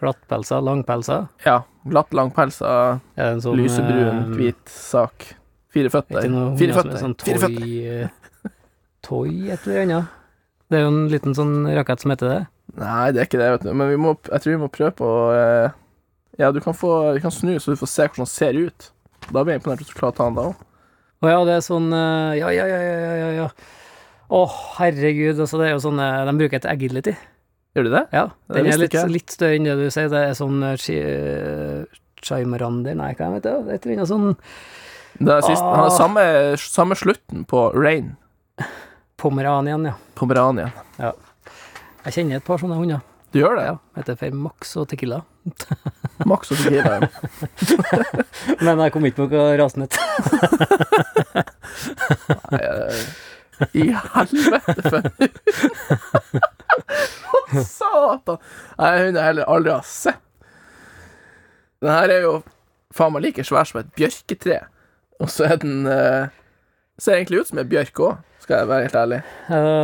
Glattpelser? 0.00 0.60
Langpelser? 0.64 1.28
Ja. 1.46 1.60
Glatt, 1.86 2.12
lang 2.12 2.30
pels 2.34 2.60
Er 2.62 2.98
det 3.16 3.26
en 3.36 3.40
sånn 3.40 3.56
lysebrun, 3.56 4.24
um, 4.26 4.34
hvit 4.36 4.66
sak. 4.68 5.34
Fire 5.70 5.88
føtter. 5.92 6.26
Fire 6.58 6.70
er 6.70 6.78
føtter. 6.80 6.98
Sånn 6.98 7.14
Fire 7.20 7.38
toy, 7.38 7.46
føtter. 7.46 8.10
toy 9.02 9.50
et 9.52 9.66
eller 9.66 9.82
annet. 9.84 10.08
Det 10.70 10.78
er 10.78 10.82
jo 10.84 10.88
en 10.90 11.08
liten 11.12 11.34
sånn 11.36 11.54
rakett 11.76 12.00
som 12.00 12.10
heter 12.10 12.28
det. 12.32 12.40
Nei, 12.80 13.12
det 13.14 13.20
er 13.22 13.28
ikke 13.28 13.38
det, 13.40 13.48
vet 13.54 13.66
du. 13.68 13.72
Men 13.76 13.90
vi 13.92 13.98
må, 14.00 14.14
jeg 14.26 14.42
tror 14.42 14.54
vi 14.54 14.60
må 14.64 14.68
prøve 14.72 14.94
på 14.98 15.08
eh, 15.36 15.74
Ja, 16.40 16.50
du 16.50 16.60
kan, 16.64 16.74
få, 16.74 16.90
du 17.14 17.20
kan 17.22 17.30
snu, 17.34 17.52
så 17.62 17.74
du 17.74 17.78
får 17.78 17.90
se 17.92 18.06
hvordan 18.08 18.24
han 18.24 18.30
ser 18.32 18.58
ut. 18.58 18.88
Da 19.30 19.44
blir 19.44 19.54
jeg 19.54 19.62
imponert 19.62 19.82
hvis 19.84 19.92
du 19.92 19.96
klarer 19.98 20.14
å 20.14 20.18
ta 20.18 20.26
han 20.28 20.38
da 20.38 20.48
òg. 20.50 20.64
Å 21.24 21.30
ja, 21.30 21.38
det 21.48 21.54
er 21.58 21.62
sånn 21.64 21.86
eh, 21.94 22.32
Ja, 22.40 22.50
ja, 22.52 22.66
ja, 22.68 22.80
ja, 22.82 22.96
ja, 22.98 23.14
ja, 23.20 23.28
ja. 23.44 23.46
Å, 24.34 24.40
herregud, 24.80 25.38
altså, 25.44 25.60
det 25.60 25.68
er 25.68 25.74
jo 25.76 25.82
sånn 25.84 26.00
eh, 26.02 26.22
De 26.28 26.34
bruker 26.40 26.58
et 26.58 26.66
agility. 26.68 27.14
Gjør 27.76 27.86
du 27.88 27.92
det? 27.94 28.04
Ja, 28.14 28.24
Det 28.50 28.60
den 28.62 28.72
er 28.72 28.80
litt, 28.82 28.96
litt 29.10 29.32
større 29.34 29.58
enn 29.58 29.66
det 29.66 29.74
du 29.80 29.86
sier. 29.90 30.10
Det 30.12 30.20
er 30.28 30.34
sånn 30.38 30.60
uh, 30.62 30.74
Chimaраnder 32.22 32.94
Nei, 32.98 33.08
hva 33.18 33.32
heter 33.34 33.64
det? 33.66 33.78
Et 33.78 33.86
eller 33.88 33.98
annet 34.02 34.10
sånn 34.12 34.28
det 35.14 35.30
er 35.30 35.44
sist, 35.46 35.62
han 35.62 35.78
har 35.78 35.90
Ah. 35.92 35.94
samme, 35.94 36.22
samme 36.58 36.96
slutten 36.98 37.44
på 37.46 37.68
Rain. 37.74 38.16
Pomeranian, 39.16 39.84
ja. 39.86 39.92
Pomeranien. 40.18 40.72
Jeg 42.04 42.12
kjenner 42.18 42.36
et 42.40 42.44
par 42.46 42.60
sånne 42.60 42.76
hunder. 42.78 43.00
Du 43.34 43.40
gjør 43.40 43.56
det? 43.58 43.64
Ja, 43.66 43.76
heter 43.98 44.16
for 44.20 44.34
Max 44.44 44.74
og 44.78 44.88
Tequila. 44.90 45.22
Max 46.30 46.52
og 46.54 46.60
Tequila. 46.60 47.08
Men 48.64 48.82
jeg 48.84 48.92
kom 48.94 49.06
ikke 49.08 49.24
på 49.24 49.28
noe 49.32 49.56
rasen 49.58 49.86
het. 49.86 49.98
Eh, 52.54 53.00
I 53.80 53.88
helvete, 53.94 54.82
for 54.86 55.00
Satan! 57.64 58.38
Nei, 58.78 58.92
hun 59.00 59.18
jeg 59.18 59.26
heller 59.30 59.50
aldri 59.50 59.74
har 59.74 59.84
sett. 59.88 60.20
Den 61.82 61.92
her 61.92 62.12
er 62.14 62.22
jo 62.24 62.34
faen 62.94 63.12
meg 63.14 63.26
like 63.26 63.44
svær 63.46 63.66
som 63.68 63.82
et 63.82 63.90
bjørketre. 63.98 64.60
Og 65.22 65.28
så 65.30 65.48
er 65.50 65.60
den 65.62 65.86
eh, 65.90 66.30
Ser 67.02 67.18
egentlig 67.18 67.40
ut 67.42 67.48
som 67.50 67.58
ei 67.58 67.66
bjørk 67.66 67.98
òg, 68.06 68.18
skal 68.44 68.60
jeg 68.62 68.68
være 68.70 68.84
helt 68.86 68.98
ærlig. 69.00 69.18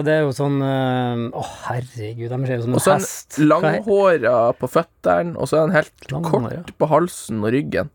Det 0.06 0.12
er 0.14 0.20
jo 0.26 0.32
sånn 0.36 0.58
eh, 0.64 1.22
Å, 1.40 1.44
herregud, 1.66 2.28
de 2.32 2.38
ser 2.46 2.58
jo 2.58 2.64
som 2.66 2.76
en 2.76 2.82
så 2.84 2.94
hest. 2.98 3.38
Hva 3.38 3.40
er- 3.40 3.48
langhåra 3.54 4.34
på 4.60 4.68
føttene, 4.70 5.32
og 5.40 5.48
så 5.50 5.58
er 5.62 5.66
den 5.70 5.76
helt 5.78 6.06
Langhåra. 6.12 6.50
kort 6.60 6.74
på 6.82 6.88
halsen 6.92 7.40
og 7.44 7.52
ryggen. 7.56 7.90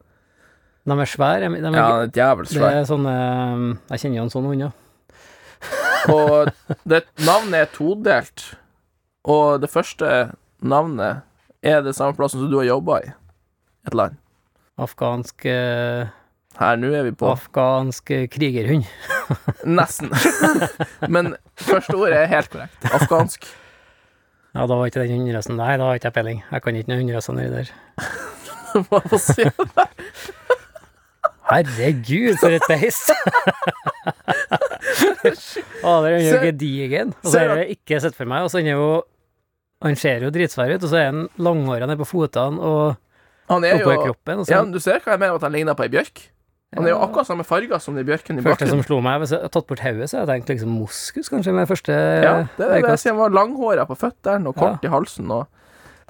De 0.85 0.97
er 1.01 1.09
svære. 1.09 1.47
De 1.49 1.57
er, 1.57 1.61
Ja, 1.61 1.69
den 1.71 1.77
er 1.79 2.11
djevelsk 2.13 2.57
det 2.61 2.71
er 2.81 2.83
sånne 2.89 3.13
eh, 3.13 3.63
Jeg 3.93 4.03
kjenner 4.03 4.19
jo 4.19 4.25
en 4.27 4.33
sånn 4.35 4.49
hund, 4.51 4.65
ja. 4.67 4.73
Og 6.13 6.51
det 6.85 7.03
navnet 7.25 7.61
er 7.63 7.71
todelt. 7.73 8.43
Og 9.25 9.61
det 9.63 9.71
første 9.73 10.11
navnet 10.61 11.23
er 11.65 11.81
det 11.81 11.95
samme 11.97 12.13
plassen 12.17 12.43
som 12.43 12.51
du 12.51 12.59
har 12.59 12.67
jobba 12.69 12.99
i. 13.07 13.09
Et 13.89 13.97
land. 13.97 14.19
Afghansk 14.81 15.45
eh, 15.49 16.05
Her, 16.59 16.77
nå 16.79 16.91
er 16.93 17.07
vi 17.09 17.15
på 17.17 17.27
Afghansk 17.33 18.11
krigerhund. 18.33 18.85
Nesten. 19.65 20.11
Men 21.13 21.35
første 21.59 21.95
ordet 21.97 22.23
er 22.23 22.31
helt 22.31 22.51
korrekt. 22.53 22.89
Afghansk. 22.93 23.47
Ja, 24.55 24.63
da 24.63 24.75
var 24.77 24.87
ikke 24.87 25.03
den 25.03 25.19
hunderasen 25.19 25.57
Nei, 25.59 25.73
da 25.75 25.89
har 25.89 25.99
ikke 25.99 26.07
jeg 26.11 26.15
peiling. 26.15 26.43
Jeg 26.47 26.63
kan 26.63 26.77
ikke 26.79 26.91
noen 26.91 27.01
hunderaser 27.03 27.35
nedi 27.35 27.51
der. 27.57 27.71
Hva 28.89 29.01
må 29.11 29.19
si? 29.19 29.47
Herregud, 31.45 32.37
for 32.41 32.55
et 32.55 32.63
beist! 32.69 33.11
Å, 35.85 35.91
det 36.05 36.11
er 36.11 36.21
jo 36.23 36.39
gedigen. 36.43 37.11
Og 37.21 37.29
så 37.33 37.43
har 37.43 37.61
jeg 37.61 37.77
ikke 37.79 37.99
sett 38.03 38.17
for 38.17 38.29
meg. 38.29 38.45
Og 38.45 38.53
så 38.53 38.61
er 38.61 38.71
jo 38.73 38.87
Han 39.83 39.97
ser 39.99 40.23
jo 40.25 40.31
dritsvær 40.33 40.71
ut, 40.77 40.85
og 40.87 40.89
så 40.89 40.97
er 41.01 41.09
han 41.11 41.25
langhåra 41.37 41.85
nede 41.89 41.99
på 41.99 42.07
fotene 42.09 42.63
og 42.63 42.95
Han 43.51 43.65
er 43.67 43.77
oppå 43.77 43.97
kroppen. 44.07 44.41
Og 44.41 44.47
så 44.47 44.55
Ja, 44.55 44.63
du 44.65 44.79
ser 44.81 45.03
hva 45.03 45.13
jeg 45.13 45.21
mener 45.21 45.37
at 45.37 45.45
han 45.45 45.53
ligner 45.53 45.77
på 45.77 45.85
ei 45.85 45.91
bjørk? 45.93 46.23
Han 46.75 46.87
er 46.87 46.91
jo 46.91 46.99
akkurat 47.05 47.29
samme 47.29 47.45
farger 47.47 47.81
som 47.83 47.95
de 47.95 48.03
bjørkene 48.07 48.41
i 48.41 48.43
bakgrunnen. 48.43 48.59
første 48.59 48.71
som 48.71 48.83
slo 48.83 48.99
meg, 49.03 49.21
hvis 49.21 49.31
jeg 49.31 49.41
hadde 49.41 49.53
tatt 49.55 49.67
bort 49.69 49.83
hodet, 49.85 50.09
så 50.11 50.19
hadde 50.19 50.35
jeg 50.35 50.43
tenkt 50.43 50.53
liksom 50.53 50.75
moskus, 50.75 51.31
kanskje, 51.31 51.55
med 51.55 51.69
første 51.71 51.95
Ja, 51.95 52.35
det 52.57 52.67
er 52.67 52.73
det 52.75 52.93
jeg 52.93 53.01
sier. 53.03 53.15
Han 53.15 53.21
var 53.23 53.35
langhåra 53.37 53.87
på 53.87 53.97
føttene 53.99 54.51
og 54.51 54.59
kort 54.59 54.85
i 54.85 54.91
halsen, 54.91 55.31
og 55.31 55.47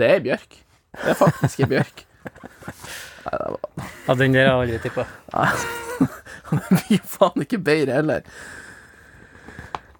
det 0.01 0.09
er 0.09 0.23
bjørk. 0.25 0.59
Det 0.95 1.13
er 1.13 1.19
faktisk 1.19 1.65
ei 1.65 1.71
bjørk. 1.75 2.05
Nei, 3.25 3.33
det 3.33 3.47
var 3.55 3.89
Ja, 4.05 4.13
den 4.19 4.35
der 4.35 4.47
har 4.47 4.65
jeg 4.65 4.75
aldri 4.75 4.83
tippa. 4.85 5.07
Han 6.49 6.61
blir 6.69 7.01
faen 7.09 7.41
ikke 7.45 7.61
bedre 7.65 7.97
heller. 7.97 8.25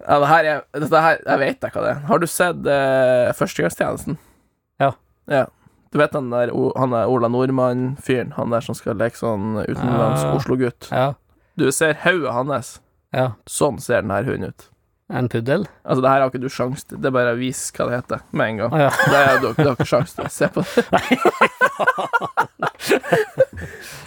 Ja, 0.06 0.18
det 0.22 0.28
her 0.30 0.48
er 0.50 0.60
Dette 0.76 1.00
her 1.02 1.16
Jeg 1.24 1.40
vet 1.42 1.62
da 1.62 1.70
hva 1.74 1.82
det 1.82 1.92
er. 1.94 2.02
Har 2.06 2.22
du 2.22 2.26
sett 2.30 2.68
uh, 2.68 3.32
Førstegangstjenesten? 3.34 4.18
Ja. 4.82 4.92
ja. 5.30 5.46
Du 5.96 6.00
vet 6.02 6.12
han 6.12 6.28
der 6.28 6.50
han 6.76 6.92
er 6.92 7.08
Ola 7.08 7.28
Nordmann-fyren? 7.32 8.34
Han 8.36 8.52
der 8.52 8.60
som 8.64 8.76
skal 8.76 8.98
leke 9.00 9.16
sånn 9.16 9.54
utenlands 9.62 10.20
Ja. 10.26 10.32
Oslo-gutt? 10.36 10.90
Ja. 10.92 11.06
Du 11.56 11.70
ser 11.72 11.96
hodet 12.04 12.34
hans. 12.36 12.74
ja. 13.16 13.30
Sånn 13.48 13.78
ser 13.80 14.02
den 14.04 14.12
her 14.12 14.26
hunden 14.28 14.52
ut. 14.52 14.66
En 15.08 15.28
puddel? 15.30 15.64
Altså, 15.86 16.02
det 16.02 16.10
her 16.10 16.20
har 16.20 16.28
ikke 16.32 16.42
du 16.42 16.48
sjans 16.52 16.82
til. 16.84 16.98
Det 17.00 17.08
er 17.08 17.14
bare 17.14 17.32
å 17.32 17.38
vise 17.38 17.70
hva 17.78 17.86
det 17.88 18.00
heter 18.00 18.24
med 18.36 18.48
en 18.50 18.56
gang. 18.60 18.72
Ah, 18.74 18.80
ja. 18.82 18.90
Det 19.06 19.20
er, 19.22 19.36
du, 19.40 19.46
du 19.54 19.62
har 19.62 19.76
ikke 19.78 19.86
sjans 19.88 20.12
til 20.18 20.28
se 20.34 20.48
på 20.52 20.64
det. 20.66 20.84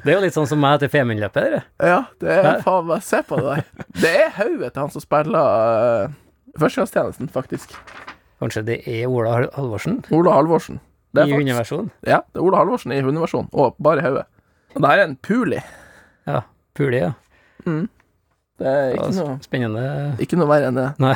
Det 0.04 0.12
er 0.14 0.16
jo 0.16 0.24
litt 0.24 0.36
sånn 0.36 0.48
som 0.48 0.62
meg 0.62 0.78
til 0.80 0.92
Femundløpet, 0.94 1.56
det. 1.56 1.62
Ja, 1.90 1.98
det 2.22 2.36
er 2.36 2.62
faen 2.64 2.86
meg 2.88 3.02
Se 3.04 3.20
på 3.28 3.40
det 3.40 3.48
der. 3.50 3.88
Det 4.00 4.12
er 4.28 4.30
hodet 4.38 4.70
til 4.76 4.82
han 4.86 4.94
som 4.94 5.04
spiller 5.04 6.06
uh, 6.08 6.14
Førstegangstjenesten, 6.60 7.32
faktisk. 7.34 7.74
Kanskje 8.40 8.64
det 8.70 8.78
er 8.88 9.10
Ola 9.12 9.34
Halvorsen 9.58 10.00
Ola 10.16 10.38
Halvorsen. 10.38 10.80
I 11.10 11.18
faktisk, 11.18 11.38
hundeversjon? 11.40 11.88
ja, 12.06 12.20
det 12.22 12.38
er 12.38 12.46
Ola 12.46 12.60
Halvorsen 12.62 12.94
i 12.94 13.00
hundeversjon, 13.02 13.48
og 13.54 13.80
bare 13.82 14.04
i 14.04 14.06
hodet. 14.06 14.26
Og 14.76 14.84
det 14.84 14.92
her 14.92 15.00
er 15.02 15.08
en 15.08 15.16
puli. 15.26 15.62
Ja. 16.30 16.42
Puli, 16.78 17.00
ja. 17.02 17.14
Det 18.60 18.68
er 18.68 18.94
ikke 18.94 19.08
var 19.08 19.16
noe, 19.18 19.38
Spennende. 19.42 19.84
ikke 20.22 20.38
noe 20.40 20.50
verre 20.52 20.70
enn 20.70 20.78
det. 20.78 20.88
Nei. 21.02 21.16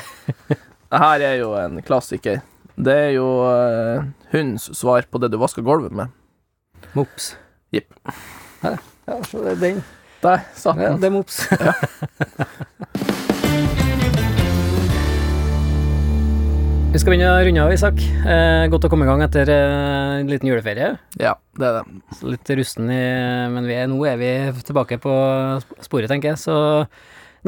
det 0.93 1.03
her 1.03 1.25
er 1.29 1.37
jo 1.41 1.53
en 1.59 1.81
klassiker. 1.85 2.41
Det 2.73 2.93
er 3.07 3.11
jo 3.19 3.27
uh, 3.45 4.05
hundens 4.31 4.71
svar 4.73 5.05
på 5.11 5.21
det 5.21 5.29
du 5.33 5.37
vasker 5.41 5.65
gulvet 5.65 5.93
med. 5.93 6.13
Mops. 6.97 7.35
Jepp. 7.73 7.93
Ja, 8.63 8.77
ja, 9.07 9.19
så 9.27 9.43
det 9.45 9.57
er 9.57 9.61
den. 9.61 9.83
Der 10.23 10.45
satt 10.55 10.79
Ja, 10.79 10.95
det 10.97 11.09
er 11.09 11.13
mops. 11.13 11.43
Vi 16.93 16.99
skal 17.01 17.15
begynne 17.15 17.29
å 17.33 17.37
runde 17.41 17.61
av, 17.63 17.71
Isak. 17.73 17.97
Eh, 18.21 18.67
godt 18.69 18.83
å 18.85 18.89
komme 18.91 19.07
i 19.07 19.09
gang 19.09 19.23
etter 19.25 19.49
eh, 19.49 20.19
en 20.19 20.27
liten 20.29 20.45
juleferie. 20.45 20.91
Ja, 21.17 21.31
det 21.57 21.65
er 21.65 21.79
det. 21.79 22.01
Så 22.19 22.29
litt 22.29 22.51
rusten 22.59 22.91
i 22.93 22.99
Men 23.49 23.65
vi 23.65 23.79
er, 23.79 23.89
nå 23.89 23.97
er 24.05 24.19
vi 24.21 24.29
tilbake 24.67 24.99
på 25.01 25.15
sporet, 25.81 26.11
tenker 26.11 26.35
jeg. 26.35 26.43
Så 26.43 26.53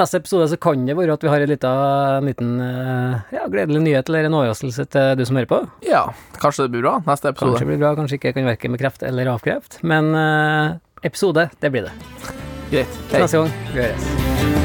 neste 0.01 0.23
episode 0.23 0.49
så 0.49 0.57
kan 0.57 0.81
det 0.89 0.97
være 0.97 1.13
at 1.13 1.27
vi 1.27 1.29
har 1.29 1.45
en 1.45 1.53
liten, 1.53 1.77
en 2.17 2.31
liten 2.31 2.57
eh, 2.65 3.37
ja, 3.37 3.45
gledelig 3.45 3.85
nyhet 3.85 4.09
eller 4.09 4.31
en 4.31 4.41
overraskelse 4.41 4.89
til 4.97 5.13
du 5.21 5.25
som 5.29 5.37
hører 5.37 5.53
på. 5.53 5.63
Ja, 5.85 6.07
kanskje 6.41 6.65
det 6.65 6.79
blir 6.79 6.87
bra 6.89 6.97
neste 7.05 7.29
episode. 7.29 7.53
Kanskje 7.53 7.67
det 7.67 7.73
blir 7.75 7.83
bra, 7.85 7.95
kanskje 8.01 8.17
ikke. 8.23 8.33
Kan 8.39 8.49
verken 8.49 8.79
bekrefte 8.81 9.11
eller 9.13 9.35
avkrefte. 9.37 9.85
Men 9.85 10.09
eh, 10.17 10.77
episode, 11.05 11.51
det 11.61 11.75
blir 11.75 11.91
det. 11.91 11.97
Greit. 12.73 13.03
Til 13.13 13.27
neste 13.27 13.45
gang. 13.45 13.59
Vi 13.75 13.83
høres. 13.85 14.64